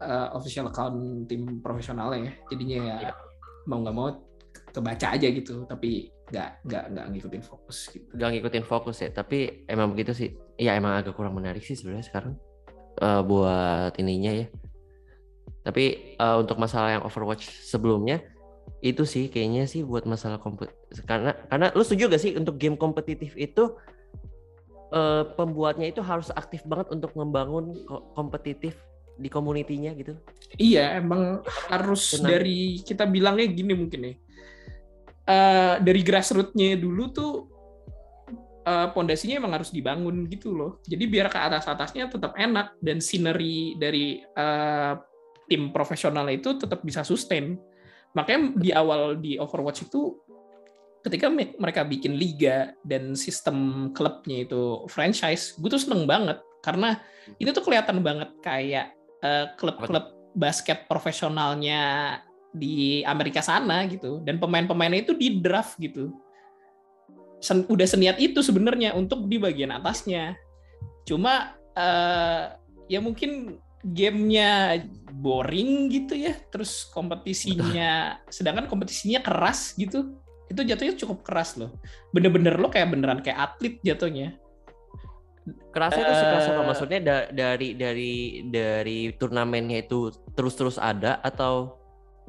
eh, 0.00 0.28
official 0.32 0.72
account 0.72 1.28
tim 1.28 1.60
profesional 1.60 2.16
ya. 2.16 2.32
Jadinya 2.48 2.76
ya 2.80 2.96
Iya. 3.04 3.12
mau 3.68 3.84
nggak 3.84 3.92
mau 3.92 4.08
kebaca 4.76 5.16
aja 5.16 5.28
gitu 5.32 5.64
tapi 5.64 6.12
nggak 6.28 6.48
nggak 6.68 6.84
nggak 6.92 7.06
ngikutin 7.16 7.42
fokus 7.46 7.78
gitu 7.88 8.10
Gak 8.12 8.28
ngikutin 8.34 8.64
fokus 8.66 8.96
ya, 9.00 9.08
tapi 9.14 9.64
emang 9.70 9.94
begitu 9.94 10.12
sih. 10.12 10.34
Iya 10.58 10.76
emang 10.76 10.98
agak 10.98 11.14
kurang 11.16 11.38
menarik 11.38 11.62
sih 11.64 11.78
sebenarnya 11.78 12.04
sekarang 12.04 12.34
eh, 13.00 13.22
buat 13.24 13.94
ininya 13.96 14.44
ya. 14.44 14.46
Tapi 15.64 16.14
eh, 16.18 16.36
untuk 16.36 16.58
masalah 16.60 16.98
yang 16.98 17.02
Overwatch 17.06 17.46
sebelumnya 17.64 18.20
itu 18.82 19.06
sih 19.06 19.30
kayaknya 19.30 19.64
sih 19.70 19.86
buat 19.86 20.04
masalah 20.04 20.42
kompet 20.42 20.68
karena 21.06 21.32
karena 21.48 21.70
lu 21.72 21.86
setuju 21.86 22.10
gak 22.12 22.22
sih 22.22 22.34
untuk 22.34 22.58
game 22.58 22.74
kompetitif 22.74 23.32
itu 23.38 23.78
eh, 24.90 25.24
pembuatnya 25.38 25.86
itu 25.88 26.02
harus 26.02 26.34
aktif 26.34 26.66
banget 26.66 26.90
untuk 26.90 27.14
membangun 27.14 27.86
ko- 27.86 28.10
kompetitif 28.18 28.74
di 29.16 29.32
komunitinya 29.32 29.96
gitu. 29.96 30.12
Iya, 30.60 31.00
emang 31.00 31.40
harus 31.72 32.20
dari 32.20 32.84
kita 32.84 33.08
bilangnya 33.08 33.48
gini 33.48 33.72
mungkin 33.72 34.00
ya. 34.02 34.14
Eh, 35.26 35.76
dari 35.82 36.06
grassroots-nya 36.06 36.78
dulu 36.78 37.10
tuh 37.10 37.32
eh, 38.62 38.88
pondasinya 38.94 39.42
emang 39.42 39.58
harus 39.58 39.74
dibangun 39.74 40.30
gitu 40.30 40.54
loh. 40.54 40.78
Jadi 40.86 41.04
biar 41.10 41.26
ke 41.26 41.38
atas-atasnya 41.50 42.06
tetap 42.06 42.38
enak 42.38 42.78
dan 42.78 43.02
scenery 43.02 43.74
dari 43.74 44.22
eh, 44.22 44.92
tim 45.50 45.74
profesional 45.74 46.30
itu 46.30 46.54
tetap 46.54 46.86
bisa 46.86 47.02
sustain. 47.02 47.58
Makanya 48.14 48.54
di 48.54 48.70
awal 48.70 49.18
di 49.18 49.34
Overwatch 49.34 49.90
itu 49.90 50.14
ketika 51.02 51.26
me- 51.26 51.58
mereka 51.58 51.82
bikin 51.82 52.14
liga 52.14 52.70
dan 52.86 53.18
sistem 53.18 53.90
klubnya 53.98 54.46
itu 54.46 54.86
franchise, 54.86 55.58
gue 55.58 55.70
tuh 55.74 55.82
seneng 55.82 56.06
banget 56.06 56.38
karena 56.62 57.02
itu 57.42 57.50
tuh 57.50 57.62
kelihatan 57.66 58.02
banget 58.02 58.30
kayak 58.42 58.94
klub-klub 59.58 60.34
basket 60.34 60.86
profesionalnya 60.90 62.14
di 62.56 63.04
Amerika 63.04 63.44
sana 63.44 63.84
gitu. 63.84 64.24
Dan 64.24 64.40
pemain-pemainnya 64.40 65.04
itu 65.04 65.12
di 65.12 65.38
draft 65.44 65.76
gitu. 65.76 66.16
Sen- 67.44 67.68
udah 67.68 67.84
seniat 67.84 68.16
itu 68.16 68.40
sebenarnya 68.40 68.96
untuk 68.96 69.28
di 69.28 69.36
bagian 69.36 69.70
atasnya. 69.76 70.34
Cuma 71.04 71.52
eh, 71.76 72.56
ya 72.88 72.98
mungkin 73.04 73.60
gamenya 73.84 74.82
boring 75.12 75.92
gitu 75.92 76.16
ya. 76.16 76.34
Terus 76.48 76.88
kompetisinya 76.90 78.18
sedangkan 78.32 78.66
kompetisinya 78.66 79.20
keras 79.20 79.76
gitu. 79.76 80.16
Itu 80.48 80.64
jatuhnya 80.64 80.96
cukup 80.96 81.22
keras 81.22 81.60
loh. 81.60 81.76
Bener-bener 82.10 82.56
lo 82.56 82.72
kayak 82.72 82.96
beneran 82.96 83.20
kayak 83.20 83.52
atlet 83.52 83.76
jatuhnya. 83.84 84.40
Kerasnya 85.70 86.02
itu 86.02 86.14
sekeras 86.18 86.46
apa? 86.50 86.58
Eh, 86.58 86.66
Maksudnya 86.66 87.00
da- 87.04 87.28
dari 87.30 87.68
dari 87.78 88.14
dari 88.50 88.98
turnamennya 89.14 89.86
itu 89.86 90.10
terus-terus 90.34 90.80
ada 90.80 91.22
atau 91.22 91.78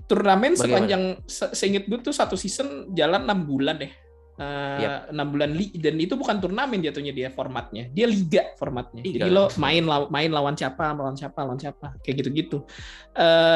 turnamen 0.06 0.54
Bagaimana? 0.54 0.62
sepanjang 0.62 1.04
se- 1.26 1.54
seinget 1.58 1.90
gue 1.90 1.98
tuh 2.00 2.14
satu 2.14 2.38
season 2.38 2.94
jalan 2.94 3.26
enam 3.26 3.42
bulan 3.44 3.82
deh. 3.82 3.90
Eh, 4.38 5.10
enam 5.10 5.34
bulan 5.34 5.50
li 5.50 5.74
dan 5.82 5.98
itu 5.98 6.14
bukan 6.14 6.38
turnamen 6.38 6.78
jatuhnya 6.78 7.10
dia 7.10 7.34
formatnya. 7.34 7.90
Dia 7.90 8.06
liga 8.06 8.54
formatnya. 8.54 9.02
Liga. 9.02 9.26
jadi 9.26 9.30
lo 9.34 9.50
main 9.58 9.82
law- 9.82 10.14
main 10.14 10.30
lawan 10.30 10.54
siapa 10.54 10.94
lawan 10.94 11.18
siapa 11.18 11.42
lawan 11.42 11.58
siapa 11.58 11.98
kayak 12.06 12.16
gitu 12.22 12.30
gitu 12.30 12.58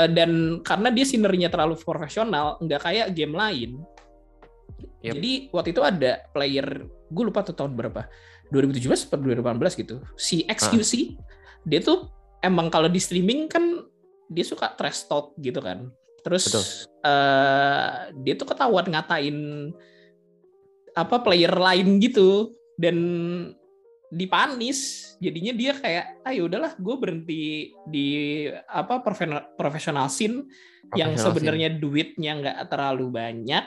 dan 0.09 0.57
karena 0.65 0.89
dia 0.89 1.05
sinerginya 1.05 1.53
terlalu 1.53 1.77
profesional 1.77 2.57
nggak 2.57 2.81
kayak 2.81 3.07
game 3.13 3.37
lain. 3.37 3.77
Yap. 5.05 5.17
jadi 5.17 5.31
waktu 5.49 5.69
itu 5.73 5.81
ada 5.81 6.11
player 6.33 6.67
gue 7.09 7.23
lupa 7.29 7.45
tuh 7.45 7.53
tahun 7.53 7.77
berapa. 7.77 8.09
2017 8.49 9.05
atau 9.05 9.21
2018 9.21 9.81
gitu. 9.85 10.01
Si 10.17 10.41
XQC 10.49 11.13
dia 11.61 11.77
tuh 11.79 12.09
emang 12.41 12.73
kalau 12.73 12.89
di 12.89 12.97
streaming 12.97 13.45
kan 13.45 13.85
dia 14.33 14.41
suka 14.41 14.73
trash 14.73 15.05
talk 15.05 15.37
gitu 15.37 15.61
kan 15.61 15.93
terus 16.21 16.45
Betul. 16.49 16.65
eh, 17.05 17.89
dia 18.23 18.33
tuh 18.37 18.47
ketahuan 18.49 18.87
ngatain 18.89 19.37
apa 20.95 21.15
player 21.23 21.53
lain 21.53 21.99
gitu. 22.01 22.55
Dan 22.81 22.97
dipanis. 24.11 25.13
Jadinya 25.23 25.53
dia 25.55 25.71
kayak 25.77 26.25
ayo 26.27 26.49
udahlah 26.49 26.75
gue 26.75 26.95
berhenti 26.99 27.71
di 27.87 28.09
apa 28.67 28.99
profesional 29.55 30.11
scene 30.11 30.49
yang 30.97 31.15
Professional 31.15 31.31
sebenarnya 31.31 31.69
duitnya 31.79 32.31
nggak 32.41 32.57
terlalu 32.67 33.07
banyak. 33.13 33.65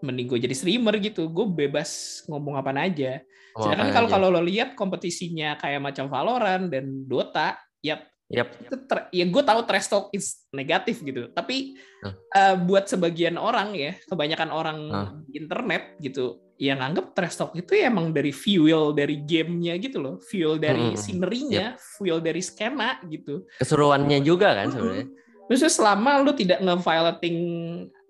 Mending 0.00 0.26
gue 0.30 0.38
jadi 0.48 0.56
streamer 0.56 0.96
gitu. 1.02 1.28
Gue 1.28 1.44
bebas 1.50 2.22
ngomong 2.30 2.56
apa 2.56 2.72
aja. 2.78 3.20
Mau 3.54 3.70
sedangkan 3.70 3.90
kalau 3.92 4.08
aja? 4.08 4.14
kalau 4.18 4.28
lo 4.34 4.42
lihat 4.42 4.74
kompetisinya 4.74 5.54
kayak 5.60 5.80
macam 5.82 6.10
Valorant 6.10 6.66
dan 6.72 7.06
Dota 7.06 7.54
ya 7.84 8.00
Yap. 8.24 8.56
itu 8.56 8.76
ter- 8.88 9.08
ya 9.12 9.24
gue 9.28 9.42
tahu 9.44 9.60
trash 9.68 9.86
talk 9.86 10.08
is 10.10 10.48
negatif 10.48 11.00
gitu 11.00 11.28
tapi 11.30 11.76
Hah. 12.00 12.14
eh, 12.34 12.56
buat 12.56 12.88
sebagian 12.88 13.36
orang 13.36 13.76
ya 13.76 13.92
kebanyakan 14.08 14.48
orang 14.48 14.78
Hah. 14.88 15.08
di 15.28 15.38
internet 15.38 16.00
gitu 16.00 16.40
yang 16.56 16.80
anggap 16.80 17.12
trash 17.12 17.36
talk 17.36 17.52
itu 17.52 17.74
ya 17.74 17.92
emang 17.92 18.10
dari 18.10 18.32
fuel 18.32 18.94
dari 18.94 19.20
gamenya 19.20 19.76
gitu 19.76 20.00
loh 20.00 20.16
fuel 20.24 20.56
dari 20.56 20.92
Mm-mm. 20.92 20.98
scenery-nya 20.98 21.76
fuel 21.76 22.18
dari 22.18 22.40
skena 22.40 22.96
gitu 23.04 23.44
keseruannya 23.58 24.18
juga 24.20 24.56
kan 24.56 24.72
sebenarnya. 24.72 25.08
Maksudnya 25.44 25.74
selama 25.74 26.24
lu 26.24 26.32
tidak 26.32 26.56
nge-violating 26.58 27.36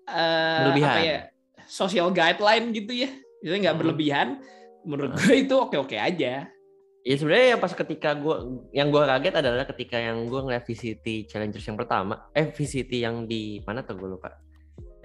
Berlebihan. 0.07 0.87
apa 0.87 0.99
ya 1.01 1.17
social 1.65 2.07
guideline 2.09 2.71
gitu 2.71 2.93
ya, 2.95 3.09
jadi 3.41 3.55
nggak 3.59 3.73
Hmm. 3.73 3.81
berlebihan. 3.83 4.27
Menurut 4.85 5.17
gue 5.17 5.43
itu 5.43 5.51
oke-oke 5.51 5.97
aja. 5.97 6.45
Ya 7.05 7.21
sebenarnya 7.21 7.53
yang 7.53 7.61
pas 7.61 7.69
ketika 7.69 8.17
gua 8.17 8.49
yang 8.73 8.89
gua 8.89 9.05
kaget 9.05 9.37
adalah 9.37 9.69
ketika 9.69 10.01
yang 10.01 10.25
gua 10.25 10.41
ngeliat 10.41 10.65
VCT 10.65 11.29
Challengers 11.29 11.61
yang 11.61 11.77
pertama, 11.77 12.33
eh 12.33 12.49
VCT 12.49 12.97
yang 12.97 13.29
di 13.29 13.61
mana 13.61 13.85
tuh 13.85 13.93
gue 13.93 14.09
lupa. 14.17 14.33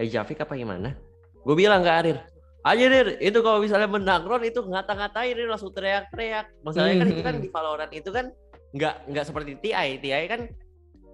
Dari 0.01 0.09
Javik 0.09 0.41
apa 0.41 0.57
gimana? 0.57 0.97
Gue 1.45 1.53
bilang 1.53 1.85
ke 1.85 1.93
Arir, 1.93 2.17
aja 2.65 2.85
Rir, 2.89 3.21
itu 3.21 3.45
kalau 3.45 3.61
misalnya 3.61 3.85
menang 3.85 4.25
Ron 4.25 4.41
itu 4.49 4.65
ngata-ngatain 4.65 5.37
Rir 5.37 5.45
langsung 5.53 5.77
teriak-teriak. 5.77 6.65
Masalahnya 6.65 7.05
kan 7.05 7.09
itu 7.13 7.21
kan 7.21 7.35
Mhm. 7.37 7.43
di 7.45 7.49
Valorant 7.53 7.93
itu 7.93 8.09
kan 8.09 8.27
nggak 8.73 8.95
nggak 9.13 9.25
seperti 9.29 9.53
TI. 9.61 10.01
TI 10.01 10.25
kan 10.25 10.41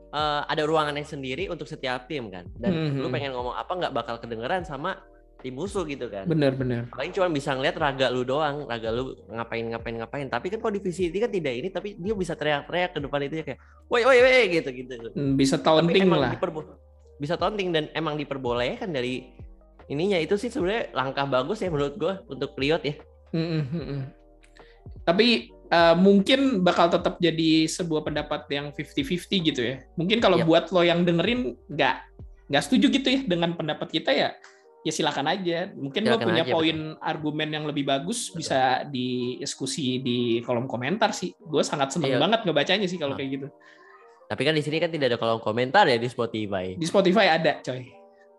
eh, 0.07 0.43
ada 0.47 0.63
ruangannya 0.63 1.03
sendiri 1.03 1.51
untuk 1.51 1.67
setiap 1.67 2.07
tim 2.07 2.31
kan. 2.31 2.47
Dan 2.55 2.95
lu 2.95 3.11
Mhm. 3.11 3.13
pengen 3.13 3.35
ngomong 3.35 3.59
apa 3.59 3.75
nggak 3.75 3.91
bakal 3.91 4.23
kedengeran 4.23 4.63
sama 4.63 5.03
tim 5.39 5.53
musuh 5.53 5.85
gitu 5.85 6.07
kan. 6.07 6.25
Bener-bener. 6.25 6.89
paling 6.89 7.11
cuma 7.11 7.29
bisa 7.29 7.53
ngeliat 7.53 7.75
raga 7.75 8.07
lu 8.09 8.23
doang 8.23 8.65
raga 8.65 8.89
lu 8.89 9.13
ngapain 9.27 9.63
ngapain 9.65 9.95
ngapain 9.97 10.27
tapi 10.27 10.49
kan 10.49 10.59
kalau 10.59 10.73
di 10.73 10.81
VCT 10.81 11.15
kan 11.19 11.29
tidak 11.29 11.55
ini 11.55 11.69
tapi 11.69 11.95
dia 11.95 12.13
bisa 12.13 12.33
teriak-teriak 12.33 12.91
ke 12.91 12.99
depan 12.99 13.21
itu 13.23 13.35
ya 13.37 13.45
kayak 13.47 13.61
woi 13.87 14.03
woi 14.03 14.19
woi 14.19 14.45
gitu 14.51 14.69
gitu 14.71 14.93
Hmm, 15.13 15.35
Bisa 15.35 15.57
taunting 15.57 16.09
lah. 16.09 16.33
diperbo- 16.33 16.81
bisa 17.17 17.35
taunting 17.35 17.69
dan 17.71 17.85
emang 17.93 18.15
diperbolehkan 18.15 18.89
dari 18.89 19.33
ininya 19.87 20.17
itu 20.17 20.35
sih 20.35 20.49
sebenarnya 20.49 20.91
langkah 20.93 21.25
bagus 21.25 21.59
ya 21.59 21.69
menurut 21.69 21.95
gua 21.95 22.21
untuk 22.27 22.53
Riot 22.55 22.83
ya 22.83 22.97
Mm, 23.31 23.43
mm, 23.63 23.85
mm. 23.85 24.03
Tapi 25.03 25.29
eh, 25.51 25.97
mungkin 25.97 26.41
bakal 26.61 26.89
tetap 26.89 27.19
jadi 27.19 27.67
sebuah 27.67 28.03
pendapat 28.03 28.47
yang 28.49 28.71
50-50 28.71 29.03
gitu 29.45 29.61
ya. 29.61 29.83
Mungkin 29.95 30.19
kalau 30.19 30.39
Yap. 30.41 30.47
buat 30.47 30.65
lo 30.71 30.81
yang 30.81 31.03
dengerin 31.03 31.55
nggak 31.67 31.97
nggak 32.47 32.63
setuju 32.63 32.87
gitu 32.93 33.09
ya 33.09 33.21
dengan 33.25 33.51
pendapat 33.53 33.89
kita 33.89 34.11
ya, 34.11 34.31
ya 34.87 34.95
silakan 34.95 35.27
aja. 35.27 35.67
Mungkin 35.75 36.07
lo 36.07 36.15
Silakan 36.15 36.27
punya 36.31 36.45
aja, 36.47 36.55
poin 36.55 36.79
argumen 37.03 37.49
yang 37.51 37.65
lebih 37.67 37.83
bagus 37.83 38.31
bisa 38.31 38.87
didiskusi 38.87 39.99
di 39.99 40.19
kolom 40.41 40.65
komentar 40.65 41.11
sih. 41.11 41.35
Gue 41.37 41.61
sangat 41.61 41.91
seneng 41.91 42.15
Iya. 42.15 42.23
banget 42.23 42.41
ngebacanya 42.47 42.87
sih 42.87 42.95
kalau 42.95 43.13
Nah. 43.13 43.19
kayak 43.19 43.31
gitu. 43.35 43.49
tapi 44.27 44.43
kan 44.43 44.55
di 44.55 44.63
sini 44.63 44.83
kan 44.83 44.91
tidak 44.91 45.15
ada 45.15 45.19
kolom 45.19 45.39
komentar 45.39 45.87
ya 45.87 45.95
di 45.95 46.07
Spotify 46.07 46.75
Di 46.75 46.83
Spotify 46.83 47.31
ada, 47.31 47.63
coy. 47.63 47.87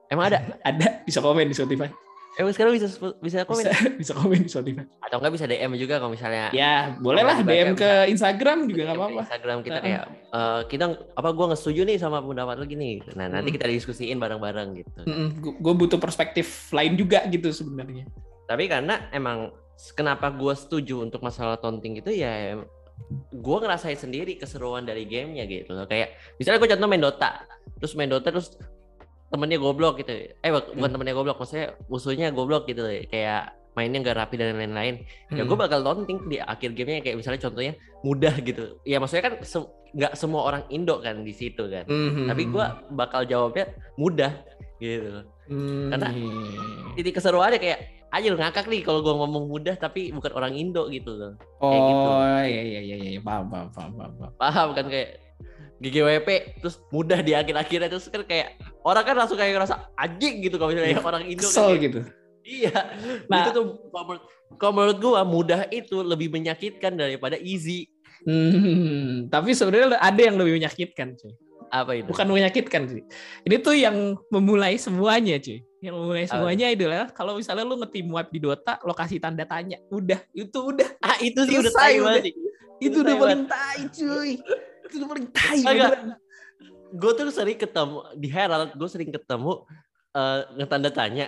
emang 0.08 0.27
ada 0.27 0.39
Ada 0.68 1.00
bisa 1.04 1.20
komen 1.20 1.48
di 1.48 1.56
Spotify. 1.56 1.88
Emang 2.38 2.53
sekarang 2.53 2.72
bisa 2.72 2.88
bisa 3.17 3.38
komen 3.44 3.63
Bisa 3.63 3.72
bisa 4.01 4.12
komen 4.13 4.39
di 4.39 4.48
Spotify. 4.48 4.86
atau 5.00 5.17
enggak 5.17 5.34
bisa 5.34 5.46
DM 5.46 5.72
juga 5.75 5.98
kalau 5.98 6.12
misalnya 6.12 6.48
Ya, 6.50 6.94
bolehlah 6.96 7.41
DM 7.41 7.74
ke 7.74 7.82
bisa. 7.82 8.08
Instagram 8.08 8.58
juga 8.65 8.82
nggak 8.86 8.96
apa-apa. 8.96 9.22
Instagram 9.24 9.58
kita 9.60 9.74
Heeh. 9.75 9.84
kayak 9.84 10.03
eh, 10.32 10.62
kita 10.67 10.86
apa 11.12 11.29
gua 11.32 11.46
nggak 11.50 11.60
setuju 11.60 11.82
nih 11.84 11.98
sama 11.98 12.17
pendapat 12.20 12.56
lu 12.56 12.65
gini. 12.65 13.01
Nah, 13.13 13.25
nanti 13.27 13.50
kita 13.50 13.65
diskusiin 13.65 14.15
bareng-bareng 14.15 14.70
gitu. 14.75 15.00
Gue 15.58 15.74
butuh 15.74 15.98
perspektif 15.98 16.46
lain 16.70 16.94
juga 16.94 17.25
gitu 17.25 17.50
sebenarnya. 17.50 18.06
Tapi 18.46 18.65
karena 18.65 19.10
emang 19.10 19.51
kenapa 19.91 20.29
gua 20.29 20.53
setuju 20.53 21.01
untuk 21.01 21.20
masalah 21.20 21.56
taunting 21.56 21.98
itu 21.98 22.12
ya 22.12 22.58
gua 23.32 23.58
ngerasain 23.60 23.94
sendiri 23.96 24.36
keseruan 24.36 24.82
dari 24.82 25.06
gamenya 25.06 25.46
gitu 25.46 25.72
loh. 25.72 25.86
Kayak 25.86 26.13
misalnya 26.36 26.58
gue 26.58 26.70
contoh 26.70 26.88
main 26.88 27.00
Dota, 27.00 27.32
terus 27.75 27.94
main 27.94 28.10
Dota 28.10 28.29
terus 28.29 28.58
temennya 29.27 29.57
goblok 29.57 30.00
gitu. 30.00 30.13
Eh 30.38 30.50
buk- 30.50 30.72
bukan 30.72 30.88
Hmm. 30.88 30.96
temennya 30.96 31.15
goblok, 31.15 31.38
maksudnya 31.38 31.75
musuhnya 31.88 32.27
goblok 32.31 32.63
gitu. 32.65 32.84
Kayak 33.07 33.53
mainnya 33.74 34.01
nggak 34.01 34.17
rapi 34.17 34.36
dan 34.36 34.57
lain-lain. 34.57 35.05
Ya 35.29 35.43
Hmm. 35.43 35.48
gue 35.48 35.57
bakal 35.57 35.79
taunting 35.81 36.25
di 36.25 36.38
akhir 36.38 36.74
gamenya 36.74 37.01
kayak 37.01 37.17
misalnya 37.17 37.41
contohnya 37.43 37.74
mudah 38.01 38.34
gitu. 38.41 38.81
Ya 38.81 38.98
maksudnya 38.98 39.29
kan 39.29 39.36
se- 39.43 39.69
nggak 39.88 40.13
semua 40.13 40.43
orang 40.43 40.63
Indo 40.67 41.00
kan 41.00 41.22
di 41.22 41.31
situ 41.31 41.63
kan. 41.67 41.88
Mhm. 41.88 42.27
Tapi 42.27 42.43
gua 42.48 42.65
bakal 42.89 43.24
jawabnya 43.24 43.72
mudah 43.96 44.34
gitu. 44.77 45.24
Hmm, 45.48 45.89
karena- 45.89 46.12
iya. 46.12 46.91
Titik 46.93 47.15
keseruannya 47.15 47.55
kayak 47.55 47.79
aja 48.07 48.27
ngakak 48.29 48.67
nih 48.67 48.84
kalau 48.84 49.00
gua 49.00 49.15
ngomong 49.15 49.48
mudah 49.48 49.75
tapi 49.75 50.12
bukan 50.12 50.31
orang 50.34 50.53
Indo 50.55 50.88
gitu 50.88 51.12
loh. 51.12 51.34
oh 51.60 51.72
kayak 51.72 51.81
gitu. 51.84 52.10
iya 52.48 52.62
iya 52.63 52.81
iya 52.84 52.96
iya 53.15 53.22
paham 53.22 53.48
paham 53.48 53.67
paham 53.72 53.91
paham. 53.96 54.12
paham. 54.17 54.31
Paham 54.36 54.67
kan 54.74 54.86
kayak 54.88 55.10
GGWP 55.77 56.60
terus 56.62 56.81
mudah 56.89 57.22
di 57.22 57.38
akhir-akhirnya 57.38 57.89
terus 57.89 58.10
kan 58.10 58.25
kayak 58.25 58.57
orang 58.81 59.03
kan 59.05 59.15
langsung 59.17 59.38
kayak 59.38 59.53
ngerasa 59.57 59.93
anjing 59.93 60.41
gitu 60.41 60.57
kalau 60.57 60.74
misalnya 60.74 61.01
orang 61.05 61.24
Indo 61.29 61.46
kan 61.46 61.51
Kesel 61.53 61.67
kayak- 61.69 61.84
gitu. 61.86 62.00
Iya. 62.48 62.75
Nah. 63.27 63.43
itu 63.43 63.50
tuh 63.51 63.65
kalau 64.55 64.72
menurut, 64.74 64.98
gua 65.03 65.22
mudah 65.27 65.67
itu 65.67 66.00
lebih 66.00 66.31
menyakitkan 66.31 66.96
daripada 66.96 67.36
easy. 67.36 67.91
Hmm, 68.24 69.27
tapi 69.27 69.51
sebenarnya 69.51 70.00
ada 70.00 70.22
yang 70.24 70.39
lebih 70.39 70.55
menyakitkan, 70.63 71.13
cuy. 71.19 71.36
Apa 71.67 72.00
itu? 72.00 72.07
Bukan 72.07 72.25
menyakitkan 72.31 72.88
sih. 72.88 73.03
Ini 73.43 73.55
tuh 73.60 73.75
yang 73.75 74.15
memulai 74.31 74.79
semuanya, 74.79 75.36
cuy. 75.38 75.60
Yang 75.84 75.93
memulai 76.00 76.24
Apa? 76.25 76.31
semuanya 76.39 76.65
adalah 76.72 77.05
kalau 77.12 77.36
misalnya 77.36 77.67
lu 77.67 77.75
nge-team 77.84 78.07
wipe 78.10 78.31
di 78.31 78.39
Dota, 78.39 78.79
lokasi 78.88 79.19
tanda 79.19 79.43
tanya. 79.43 79.77
Udah, 79.91 80.24
itu 80.31 80.57
udah. 80.57 80.88
Ah 81.03 81.19
itu 81.19 81.43
sih 81.46 81.60
udah 81.60 81.69
Selesai 81.69 81.84
tai 81.84 81.93
udah. 82.00 82.05
banget 82.07 82.24
sih. 82.24 82.34
Itu 82.79 82.98
udah 83.03 83.13
tai 83.13 83.22
paling 83.22 83.43
tai, 83.46 83.79
cuy. 83.91 84.31
Itu 84.89 85.06
paling 85.08 85.27
tai. 85.32 85.60
Gue 86.96 87.12
tuh 87.15 87.27
sering 87.36 87.60
ketemu 87.60 88.00
di 88.15 88.27
Herald, 88.32 88.72
gue 88.75 88.89
sering 88.89 89.12
ketemu 89.12 89.67
eh 90.15 90.39
ngetanda 90.56 90.89
tanya. 90.89 91.27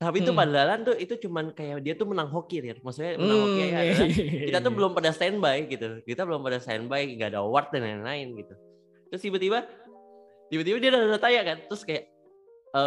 Tapi 0.00 0.24
itu 0.24 0.32
Hmm. 0.32 0.40
padahal 0.40 0.80
tuh 0.80 0.96
itu 0.96 1.12
cuman 1.28 1.52
kayak 1.52 1.84
dia 1.84 1.92
tuh 1.92 2.08
menang 2.08 2.32
hoki 2.32 2.64
ya. 2.64 2.72
Maksudnya 2.80 3.20
menang 3.20 3.40
hoki 3.44 3.60
Hmm, 3.60 3.60
ya. 3.60 3.68
iya, 3.68 3.80
adalah 3.80 4.08
iya, 4.08 4.42
kita 4.48 4.58
tuh 4.64 4.72
iya. 4.72 4.76
belum 4.80 4.90
pada 4.96 5.10
standby 5.12 5.56
gitu. 5.68 5.88
Kita 6.08 6.22
belum 6.24 6.40
pada 6.40 6.56
standby, 6.56 7.02
nggak 7.20 7.36
ada 7.36 7.40
award 7.44 7.68
dan 7.68 7.84
lain-lain 7.84 8.32
gitu. 8.32 8.54
Terus 9.12 9.20
tiba-tiba, 9.20 9.58
tiba-tiba 10.48 10.76
dia 10.80 10.88
udah 10.88 11.20
tanya 11.20 11.40
kan. 11.44 11.58
Terus 11.68 11.82
kayak, 11.84 12.04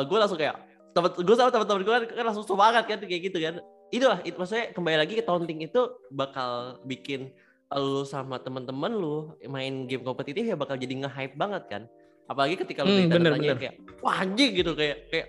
gue 0.10 0.18
langsung 0.18 0.40
kayak, 0.42 0.56
temen, 0.98 1.10
gue 1.14 1.36
sama 1.38 1.50
teman-teman 1.54 1.82
gue 1.86 1.94
kan, 1.94 2.04
kan 2.18 2.26
langsung 2.34 2.46
semangat 2.50 2.84
kan 2.90 2.98
kayak 2.98 3.22
gitu 3.30 3.38
kan. 3.38 3.62
Itulah, 3.94 4.20
itu 4.26 4.34
maksudnya 4.34 4.74
kembali 4.74 4.98
lagi 5.06 5.14
ke 5.14 5.22
taunting 5.22 5.60
itu 5.62 5.82
bakal 6.10 6.82
bikin 6.90 7.30
lu 7.76 8.04
sama 8.04 8.38
teman-teman 8.38 8.92
lu 8.92 9.16
main 9.46 9.86
game 9.86 10.02
kompetitif 10.02 10.44
ya 10.44 10.54
bakal 10.54 10.76
jadi 10.76 10.94
nge-hype 11.00 11.34
banget 11.34 11.64
kan. 11.68 11.84
Apalagi 12.26 12.56
ketika 12.56 12.82
lu 12.82 12.92
Hmm, 12.92 13.10
bener, 13.10 13.32
tanya 13.32 13.44
bener. 13.50 13.58
kayak, 13.60 13.76
wah 14.00 14.20
anjing 14.20 14.52
gitu 14.54 14.72
kayak, 14.74 15.08
kayak 15.08 15.28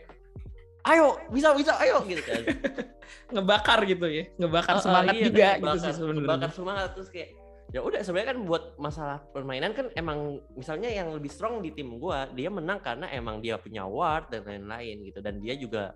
ayo 0.85 1.17
bisa 1.29 1.51
bisa 1.53 1.73
ayo 1.79 2.05
gitu 2.05 2.23
kan. 2.23 2.41
ngebakar 3.35 3.83
gitu 3.85 4.07
ya. 4.07 4.25
Ngebakar 4.37 4.77
ah, 4.77 4.83
semangat 4.83 5.15
iya, 5.15 5.25
juga 5.27 5.41
kan, 5.41 5.55
gitu 5.55 5.65
bakar- 5.67 5.83
sih 5.83 5.93
sebenarnya. 5.93 6.29
bakar 6.29 6.51
semangat 6.51 6.89
terus 6.93 7.09
kayak 7.09 7.31
ya 7.71 7.81
udah 7.81 8.01
sebenarnya 8.01 8.29
kan 8.31 8.41
buat 8.45 8.65
masalah 8.77 9.19
permainan 9.29 9.75
kan 9.75 9.91
emang 9.93 10.19
misalnya 10.55 10.87
yang 10.87 11.11
lebih 11.11 11.27
strong 11.27 11.59
di 11.59 11.75
tim 11.75 11.99
gua 11.99 12.31
dia 12.31 12.47
menang 12.47 12.79
karena 12.79 13.11
emang 13.11 13.43
dia 13.43 13.59
punya 13.59 13.83
ward 13.83 14.31
dan 14.31 14.47
lain-lain 14.47 15.03
gitu 15.03 15.19
dan 15.19 15.43
dia 15.43 15.59
juga 15.59 15.91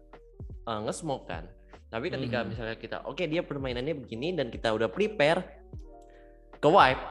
uh, 0.66 0.80
nge-smoke 0.82 1.24
kan 1.24 1.46
tapi 1.86 2.10
ketika 2.10 2.42
Hmm. 2.42 2.50
misalnya 2.50 2.74
kita 2.74 2.96
oke 3.06 3.22
dia 3.22 3.40
permainannya 3.40 3.94
begini 3.94 4.34
dan 4.34 4.50
kita 4.50 4.74
udah 4.74 4.90
prepare 4.90 5.38
ke 6.58 6.68
wipe 6.68 7.02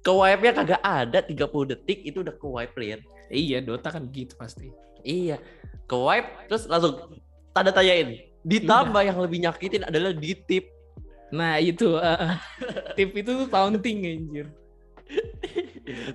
ke 0.00 0.10
wipe 0.10 0.40
nya 0.40 0.52
kagak 0.52 0.82
ada 0.82 1.18
30 1.22 1.70
detik 1.70 1.98
itu 2.02 2.20
udah 2.20 2.34
ke 2.34 2.46
wipe 2.46 2.72
player 2.72 3.00
Iya, 3.32 3.64
Dota 3.64 3.88
kan 3.88 4.12
gitu 4.12 4.36
pasti. 4.36 4.68
iya 5.02 5.40
ke 5.84 5.96
wipe 5.96 6.46
terus 6.46 6.68
langsung 6.68 7.16
tanda 7.50 7.72
tanyain 7.72 8.20
ditambah 8.42 9.02
yang 9.02 9.16
lebih 9.16 9.38
nyakitin 9.42 9.82
adalah 9.82 10.12
di 10.12 10.34
tip 10.36 10.66
Nah, 11.32 11.56
itu 11.56 11.96
eh. 11.96 12.36
tip 13.00 13.16
itu 13.16 13.32
tuh 13.32 13.48
taunting 13.48 14.04
anjir. 14.04 14.46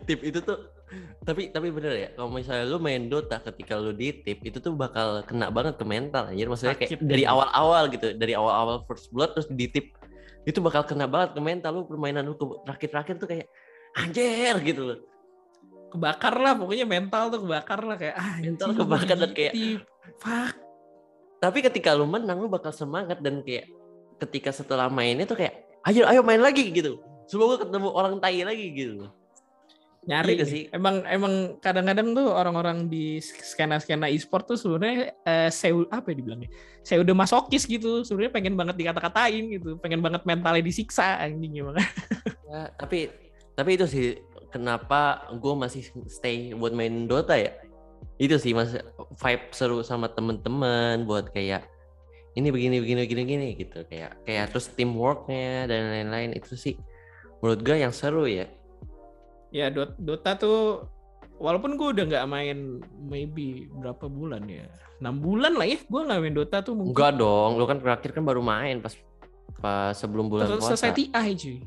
tip 0.06 0.22
itu 0.22 0.40
tuh 0.40 0.58
tapi 1.22 1.52
tapi 1.52 1.68
bener 1.68 1.92
ya 1.92 2.10
kalau 2.16 2.32
misalnya 2.32 2.64
lu 2.64 2.80
main 2.80 3.12
Dota 3.12 3.44
ketika 3.44 3.76
lu 3.76 3.92
di 3.92 4.16
tip 4.16 4.40
itu 4.40 4.62
tuh 4.62 4.72
bakal 4.72 5.20
kena 5.28 5.52
banget 5.52 5.76
ke 5.76 5.84
mental 5.84 6.32
anjir 6.32 6.48
maksudnya 6.48 6.78
kayak 6.80 6.96
Sakit 6.96 7.04
dari 7.04 7.28
ya. 7.28 7.36
awal-awal 7.36 7.92
gitu 7.92 8.16
dari 8.16 8.32
awal-awal 8.32 8.88
first 8.88 9.12
blood 9.12 9.36
terus 9.36 9.50
di 9.52 9.68
tip 9.68 9.92
itu 10.48 10.64
bakal 10.64 10.88
kena 10.88 11.12
banget 11.12 11.36
ke 11.36 11.42
mental 11.44 11.72
lu 11.76 11.82
permainan 11.84 12.24
lu 12.24 12.40
ke 12.40 12.46
terakhir-terakhir 12.64 13.16
tuh 13.20 13.28
kayak 13.28 13.48
anjir 14.00 14.56
gitu 14.64 14.84
loh 14.88 15.00
Kebakar 15.88 16.36
lah 16.36 16.56
pokoknya 16.56 16.84
mental 16.84 17.32
tuh 17.32 17.48
kebakar 17.48 17.80
lah 17.84 17.96
kayak 17.96 18.16
ah, 18.20 18.36
Mental 18.44 18.76
kebakar 18.76 19.16
dan 19.16 19.32
kayak-. 19.32 19.56
Fuck. 20.20 20.56
tapi 21.38 21.60
ketika 21.62 21.92
lu 21.94 22.08
menang 22.08 22.40
lu 22.40 22.48
bakal 22.48 22.72
semangat 22.72 23.20
dan 23.20 23.44
kayak 23.44 23.68
ketika 24.24 24.50
setelah 24.50 24.90
mainnya 24.90 25.28
tuh 25.28 25.38
kayak 25.38 25.68
ayo 25.86 26.08
ayo 26.10 26.26
main 26.26 26.42
lagi 26.42 26.72
gitu 26.74 26.98
semoga 27.28 27.62
ketemu 27.62 27.92
orang 27.92 28.18
tai 28.18 28.42
lagi 28.42 28.72
gitu 28.74 29.06
nyari 30.08 30.40
Iya 30.40 30.46
sih. 30.48 30.64
emang 30.72 31.04
emang 31.04 31.60
kadang-kadang 31.60 32.16
tuh 32.16 32.32
orang-orang 32.32 32.88
di 32.88 33.20
skena-skena 33.20 34.08
e-sport 34.08 34.48
tuh 34.48 34.56
sebenarnya 34.56 35.12
eh, 35.28 35.50
seu 35.52 35.84
apa 35.92 36.16
ya 36.16 36.24
dibilangnya? 36.24 36.50
Saya 36.80 37.04
udah 37.04 37.12
masokis 37.12 37.68
gitu. 37.68 38.08
Sebenarnya 38.08 38.32
pengen 38.32 38.56
banget 38.56 38.80
dikata-katain 38.80 39.44
gitu. 39.60 39.76
Pengen 39.84 40.00
banget 40.00 40.24
mentalnya 40.24 40.64
disiksa 40.64 41.20
anjing 41.20 41.60
gimana 41.60 41.84
Ya, 42.48 42.72
tapi 42.80 43.12
tapi 43.60 43.76
itu 43.76 43.84
sih 43.84 44.24
kenapa 44.48 45.28
gue 45.36 45.52
masih 45.52 45.84
stay 46.08 46.56
buat 46.56 46.72
main 46.72 47.04
Dota 47.12 47.36
ya. 47.36 47.52
Itu 48.16 48.40
sih 48.40 48.56
mas 48.56 48.72
vibe 49.20 49.52
seru 49.52 49.84
sama 49.84 50.08
temen-temen 50.08 51.04
buat 51.04 51.36
kayak 51.36 51.68
ini 52.40 52.48
begini 52.48 52.80
begini 52.80 53.00
begini 53.04 53.24
gini 53.28 53.48
gitu. 53.60 53.84
Kayak 53.92 54.24
kayak 54.24 54.56
terus 54.56 54.72
teamworknya 54.72 55.68
dan 55.68 55.92
lain-lain. 55.92 56.32
Itu 56.40 56.56
sih 56.56 56.80
menurut 57.44 57.60
gue 57.60 57.76
yang 57.76 57.92
seru 57.92 58.24
ya. 58.24 58.48
Ya 59.50 59.68
Dot- 59.70 59.98
Dota 59.98 60.36
tuh 60.36 60.84
walaupun 61.38 61.76
gue 61.76 61.88
udah 61.94 62.06
nggak 62.06 62.26
main 62.26 62.58
maybe 63.00 63.70
berapa 63.72 64.06
bulan 64.06 64.44
ya 64.46 64.66
enam 64.98 65.18
bulan 65.18 65.54
lah 65.54 65.66
ya 65.66 65.78
gue 65.80 66.02
nggak 66.04 66.20
main 66.20 66.36
Dota 66.36 66.58
tuh 66.60 66.74
mungkin 66.74 66.92
Enggak 66.92 67.12
dong, 67.16 67.52
lu 67.56 67.66
kan 67.66 67.78
terakhir 67.78 68.10
kan 68.12 68.24
baru 68.24 68.42
main 68.42 68.80
pas 68.80 68.94
pas 69.58 69.94
sebelum 69.94 70.28
bulan 70.28 70.46
Terus 70.48 70.60
puasa. 70.60 70.70
selesai 70.76 70.92
TI 70.94 71.10
cuy 71.34 71.58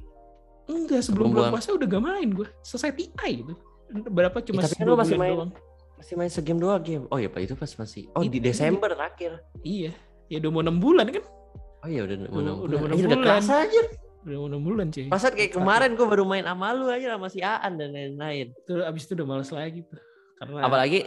enggak 0.69 1.01
sebelum 1.01 1.27
Sebelum 1.27 1.29
bulan 1.33 1.51
puasa 1.51 1.69
udah 1.73 1.87
gak 1.88 2.05
main 2.05 2.29
gue 2.31 2.49
selesai 2.61 2.90
TI 2.93 3.31
gitu 3.40 3.55
berapa 4.07 4.38
cuma 4.40 4.62
tapi 4.62 4.75
kan 4.77 4.85
lu 4.85 4.95
masih 4.95 5.19
main. 5.19 5.35
doang. 5.35 5.53
Masih 5.99 6.14
main 6.14 6.31
segame 6.31 6.57
dua 6.57 6.79
game. 6.79 7.05
Oh 7.09 7.19
iya 7.19 7.27
pak 7.27 7.43
itu 7.43 7.53
pas 7.53 7.69
masih. 7.69 8.09
Oh 8.14 8.23
di 8.23 8.33
Itu- 8.33 8.47
Desember 8.47 8.88
terakhir. 8.88 9.43
iya 9.61 9.90
ya 10.27 10.38
udah 10.38 10.49
mau 10.49 10.62
enam 10.62 10.79
bulan 10.79 11.11
kan 11.11 11.25
Oh 11.81 11.88
iya 11.88 12.07
udah 12.07 12.16
mau 12.25 12.40
enam 12.40 12.55
udah 12.57 12.77
bulan. 12.79 12.88
Anjir, 12.88 13.05
udah 13.05 13.19
bulan. 13.19 13.27
kerasa 13.35 13.55
aja. 13.61 13.81
Udah 14.20 14.37
mau 14.37 14.46
enam 14.46 14.61
bulan 14.61 14.87
cuy 14.88 15.09
Pasat 15.09 15.33
kayak 15.33 15.54
kemarin 15.54 15.92
gue 15.92 16.04
baru 16.04 16.22
main 16.22 16.42
sama 16.42 16.70
lu 16.70 16.87
aja 16.87 17.16
sama 17.16 17.26
si 17.26 17.40
Aan 17.40 17.74
dan 17.74 17.90
lain-lain. 17.90 18.52
itu 18.52 18.72
abis 18.78 19.02
itu 19.04 19.12
udah 19.14 19.26
males 19.26 19.48
lagi 19.48 19.80
tuh 19.83 20.00
karena 20.37 20.61
Apalagi 20.62 21.00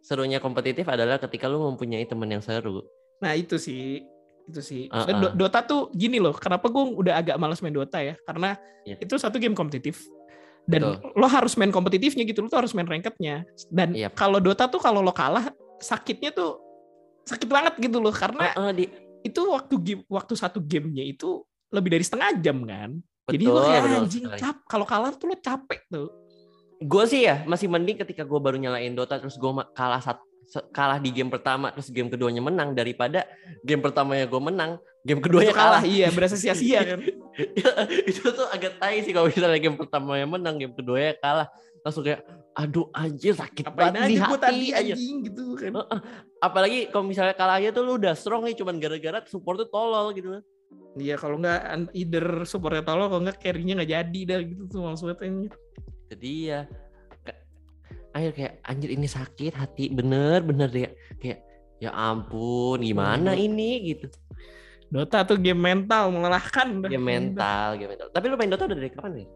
serunya 0.00 0.36
kompetitif 0.36 0.84
adalah 0.84 1.16
ketika 1.16 1.46
lu 1.46 1.64
mempunyai 1.66 2.04
temen 2.04 2.28
yang 2.28 2.40
seru. 2.40 2.84
nah 3.18 3.32
itu 3.32 3.56
sih 3.56 4.04
itu 4.44 4.60
sih. 4.60 4.82
Dan 4.88 5.24
Do- 5.24 5.34
Dota 5.38 5.60
tuh 5.60 5.88
gini 5.90 6.16
loh 6.16 6.32
kenapa 6.32 6.68
gue 6.68 6.84
udah 6.94 7.16
agak 7.16 7.36
males 7.36 7.60
main 7.60 7.72
Dota 7.72 7.96
ya 7.98 8.12
karena 8.22 8.56
Iya. 8.84 9.00
itu 9.00 9.16
satu 9.16 9.40
game 9.40 9.56
kompetitif 9.56 10.04
dan 10.64 10.84
Betul. 10.92 11.16
lo 11.16 11.24
harus 11.26 11.56
main 11.56 11.68
kompetitifnya 11.68 12.20
gitu 12.22 12.40
lo 12.40 12.48
tuh 12.48 12.60
harus 12.60 12.72
main 12.72 12.84
rankednya 12.84 13.44
dan 13.68 13.92
Yap. 13.92 14.12
kalau 14.12 14.36
Dota 14.36 14.64
tuh 14.66 14.76
kalau 14.76 15.00
lo 15.00 15.08
kalah 15.08 15.48
sakitnya 15.76 16.28
tuh 16.30 16.60
sakit 17.24 17.48
banget 17.48 17.80
gitu 17.80 17.96
loh 17.96 18.12
karena 18.12 18.52
Heeh, 18.52 18.70
di 18.74 18.84
itu 19.22 19.40
waktu 19.46 19.74
game 19.78 20.02
waktu 20.04 20.36
satu 20.36 20.60
gamenya 20.60 21.00
itu 21.02 21.40
lebih 21.74 21.90
dari 21.98 22.04
setengah 22.06 22.30
jam 22.38 22.62
kan? 22.62 22.90
Jadi 23.24 23.44
Betul, 23.44 23.56
lo 23.56 23.60
kayak 23.64 23.82
betul 23.82 23.98
anjing 23.98 24.24
sekali. 24.28 24.40
cap 24.40 24.56
kalau 24.64 24.86
kalah 24.86 25.10
tuh 25.12 25.26
lo 25.26 25.36
capek 25.36 25.80
tuh. 25.90 26.08
Gue 26.78 27.04
sih 27.04 27.24
ya 27.24 27.42
masih 27.44 27.66
mending 27.66 27.96
ketika 27.98 28.22
gue 28.22 28.36
baru 28.36 28.54
nyalain 28.54 28.92
Dota 28.92 29.16
terus 29.16 29.34
gue 29.34 29.50
kalah 29.72 29.98
sat, 29.98 30.20
se- 30.44 30.68
kalah 30.70 31.00
di 31.00 31.08
game 31.08 31.32
pertama 31.32 31.72
terus 31.72 31.88
game 31.88 32.12
keduanya 32.12 32.44
menang 32.44 32.76
daripada 32.76 33.24
game 33.64 33.80
pertamanya 33.80 34.28
gue 34.28 34.36
menang 34.38 34.76
game 35.00 35.24
keduanya 35.24 35.50
kalah. 35.50 35.80
kalah. 35.80 35.82
Iya 35.88 36.12
berasa 36.12 36.36
sia-sia 36.36 36.84
kan? 36.84 37.00
Itu 38.10 38.28
tuh 38.28 38.44
agak 38.52 38.76
tai 38.76 39.00
sih 39.00 39.16
kalau 39.16 39.32
misalnya 39.32 39.56
game 39.56 39.74
pertamanya 39.74 40.26
menang 40.28 40.60
game 40.60 40.74
keduanya 40.76 41.16
kalah. 41.16 41.48
Langsung 41.80 42.04
kayak 42.04 42.20
aduh 42.54 42.86
anjir 42.92 43.32
sakit 43.34 43.64
apain 43.66 43.88
banget 43.92 44.08
di 44.08 44.16
hati 44.16 44.36
tadi 44.38 44.66
anjing 44.72 45.16
gitu 45.24 45.56
kan? 45.56 45.72
Apalagi 46.38 46.92
kalau 46.92 47.04
misalnya 47.04 47.32
kalahnya 47.32 47.72
tuh 47.72 47.82
lu 47.82 47.96
udah 47.96 48.12
strong 48.12 48.44
nih 48.44 48.52
cuman 48.52 48.76
gara-gara 48.76 49.24
support 49.24 49.64
tuh 49.64 49.68
tolol 49.72 50.12
gitu 50.12 50.28
Iya 50.94 51.18
kalau 51.18 51.36
nggak 51.36 51.60
either 51.90 52.46
supportnya 52.46 52.86
tolol 52.86 53.10
kalau 53.10 53.22
nggak 53.22 53.42
carry-nya 53.42 53.74
nggak 53.74 53.90
jadi 53.90 54.20
dah 54.24 54.40
gitu 54.46 54.62
tuh 54.68 54.80
maksudnya 54.84 55.18
jadi 56.06 56.32
ya 56.46 56.60
akhir 58.14 58.30
kayak 58.30 58.52
anjir 58.62 58.90
ini 58.94 59.10
sakit 59.10 59.52
hati 59.52 59.90
bener-bener 59.90 60.70
ya 60.70 60.90
kayak 61.18 61.38
ya 61.82 61.90
ampun 61.90 62.78
gimana 62.78 63.34
Hmm. 63.34 63.42
ini 63.42 63.70
gitu 63.90 64.06
Dota 64.86 65.26
tuh 65.26 65.34
game 65.34 65.58
mental 65.58 66.14
melelahkan 66.14 66.86
dah. 66.86 66.90
game 66.94 67.02
mental 67.02 67.74
game 67.74 67.90
mental 67.98 68.06
tapi 68.14 68.24
lu 68.30 68.38
main 68.38 68.46
Dota 68.46 68.70
udah 68.70 68.78
dari 68.78 68.90
kapan 68.90 69.12
nih 69.18 69.28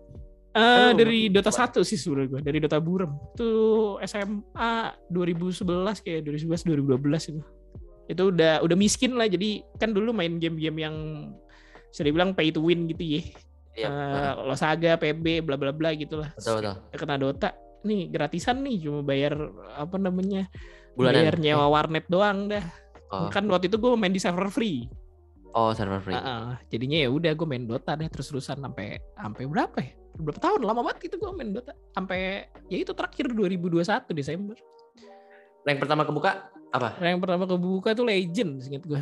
Eh, 0.49 0.64
Kan 0.64 0.81
lu 0.90 0.92
dari 0.97 1.21
Dota 1.29 1.51
coba. 1.53 1.71
1 1.71 1.85
sih 1.85 1.94
sebenarnya 1.94 2.29
gue, 2.33 2.40
dari 2.40 2.59
Dota 2.59 2.81
Burem. 2.81 3.12
Itu 3.37 3.49
SMA 4.01 4.73
2011 5.07 6.01
kayak 6.01 6.25
2011 6.25 6.66
2012 6.66 7.31
itu. 7.31 7.40
Itu 8.09 8.23
udah 8.33 8.64
udah 8.64 8.75
miskin 8.75 9.12
lah 9.14 9.29
jadi 9.29 9.61
kan 9.77 9.92
dulu 9.92 10.11
main 10.11 10.40
game-game 10.40 10.79
yang 10.81 10.97
bisa 11.88 12.03
dibilang 12.03 12.33
pay 12.33 12.48
to 12.48 12.61
win 12.61 12.87
gitu 12.87 13.05
ya. 13.05 13.22
Iya, 13.74 13.88
Eh, 13.88 14.33
Losaga, 14.42 14.98
PB, 14.98 15.46
bla 15.46 15.55
bla 15.55 15.70
bla 15.70 15.94
gitu 15.94 16.18
lah. 16.18 16.35
betul 16.35 16.59
betul 16.59 16.74
Kena 16.92 17.14
Dota. 17.14 17.55
Nih 17.87 18.11
gratisan 18.11 18.61
nih 18.61 18.83
cuma 18.83 19.01
bayar 19.03 19.38
apa 19.72 19.96
namanya? 19.96 20.51
bulanan 20.92 21.31
Bayar 21.31 21.37
nyewa 21.38 21.66
warnet 21.70 22.05
doang 22.07 22.51
dah. 22.51 22.64
oh, 23.09 23.31
Kan 23.31 23.46
waktu 23.46 23.70
itu 23.70 23.79
gue 23.79 23.94
main 23.94 24.11
di 24.11 24.18
server 24.18 24.51
free. 24.51 24.90
oh 25.48 25.70
server 25.70 25.96
free 25.98 26.12
Heeh, 26.12 26.59
jadinya 26.68 26.98
ya 26.98 27.09
udah 27.09 27.33
gue 27.33 27.46
main 27.46 27.64
Dota 27.64 27.94
deh 27.94 28.05
terus-terusan 28.05 28.59
sampai 28.59 28.98
sampai 29.14 29.42
berapa 29.46 29.79
ya? 29.79 29.94
Berapa 30.18 30.38
tahun? 30.42 30.61
Lama 30.61 30.83
banget 30.83 31.09
itu 31.09 31.16
gue 31.16 31.31
main 31.31 31.55
Dota. 31.55 31.70
Sampai 31.94 32.51
ya 32.66 32.77
itu 32.77 32.90
terakhir 32.90 33.31
2021 33.31 33.79
Desember. 34.11 34.59
Rank 35.62 35.79
pertama 35.79 36.03
kebuka 36.03 36.51
apa? 36.68 36.98
Rank 36.98 37.22
pertama 37.22 37.46
kebuka 37.46 37.94
tuh 37.94 38.05
Legend, 38.05 38.59
inget 38.61 38.83
gue. 38.83 38.98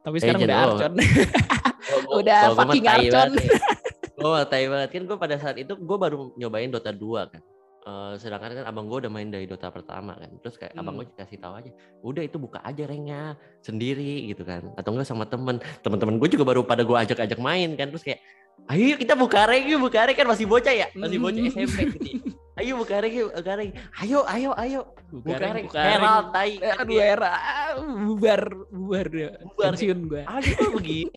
Tapi 0.00 0.16
sekarang 0.20 0.44
Legend, 0.44 0.52
udah 0.52 0.58
oh. 0.60 0.64
Archon. 0.76 0.92
Udah 2.06 2.40
fucking 2.54 2.84
tai 2.84 3.06
banget 3.08 3.42
ya. 3.42 3.58
Gua 4.20 4.30
mah 4.30 4.44
tai 4.44 4.64
banget 4.64 4.88
kan 4.90 5.02
gue 5.04 5.16
pada 5.16 5.36
saat 5.36 5.56
itu 5.56 5.72
gue 5.72 5.96
baru 5.96 6.36
nyobain 6.36 6.68
Dota 6.68 6.92
2 6.92 7.32
kan. 7.32 7.40
Eh, 7.80 8.12
sedangkan 8.16 8.52
kan 8.52 8.64
abang 8.68 8.84
gue 8.84 9.00
udah 9.00 9.08
main 9.08 9.26
dari 9.26 9.48
Dota 9.48 9.68
pertama 9.68 10.12
kan. 10.12 10.28
Terus 10.38 10.54
kayak 10.54 10.76
abang 10.76 10.94
Hmm. 10.94 11.02
gue 11.02 11.16
kasih 11.16 11.40
tahu 11.40 11.52
aja, 11.56 11.70
udah 12.00 12.22
itu 12.22 12.36
buka 12.36 12.60
aja 12.60 12.84
ranknya 12.84 13.32
sendiri 13.60 14.28
gitu 14.28 14.44
kan. 14.44 14.68
Atau 14.76 14.92
enggak 14.92 15.08
sama 15.08 15.24
temen. 15.24 15.56
Temen-temen 15.80 16.20
gue 16.20 16.28
juga 16.28 16.44
baru 16.44 16.60
pada 16.60 16.84
gue 16.84 16.92
ajak-ajak 16.92 17.40
main 17.40 17.72
kan. 17.74 17.88
Terus 17.88 18.04
kayak, 18.04 18.20
ayo 18.68 18.94
kita 18.94 19.16
buka 19.16 19.48
rank 19.48 19.64
yuk, 19.64 19.80
buka 19.80 20.04
rank 20.04 20.14
kan 20.14 20.28
masih 20.28 20.44
bocah 20.44 20.74
ya, 20.76 20.92
masih 20.92 21.16
bocah 21.16 21.40
Hmm. 21.40 21.52
SMP 21.56 21.76
gitu. 21.88 22.04
ya. 22.04 22.16
Ayo 22.60 22.72
buka 22.76 22.94
rank 23.00 23.14
yuk, 23.16 23.28
buka 23.32 23.52
rank. 23.56 23.70
Ayo, 23.96 24.18
ayo, 24.28 24.50
ayo. 24.52 24.80
Buka 25.08 25.24
Buka 25.24 25.40
rank, 25.40 25.54
rank. 25.56 25.66
buka 25.72 25.80
rank. 25.80 25.88
Herald, 25.96 26.26
tai. 26.30 26.52
Aduh 26.76 26.98
era, 27.00 27.32
bubar, 27.80 28.42
bubar. 28.68 29.06
Bubar. 29.08 29.72
Pensiun 29.72 29.98
gue. 30.04 30.22
Kok 30.28 30.72
begini. 30.76 31.08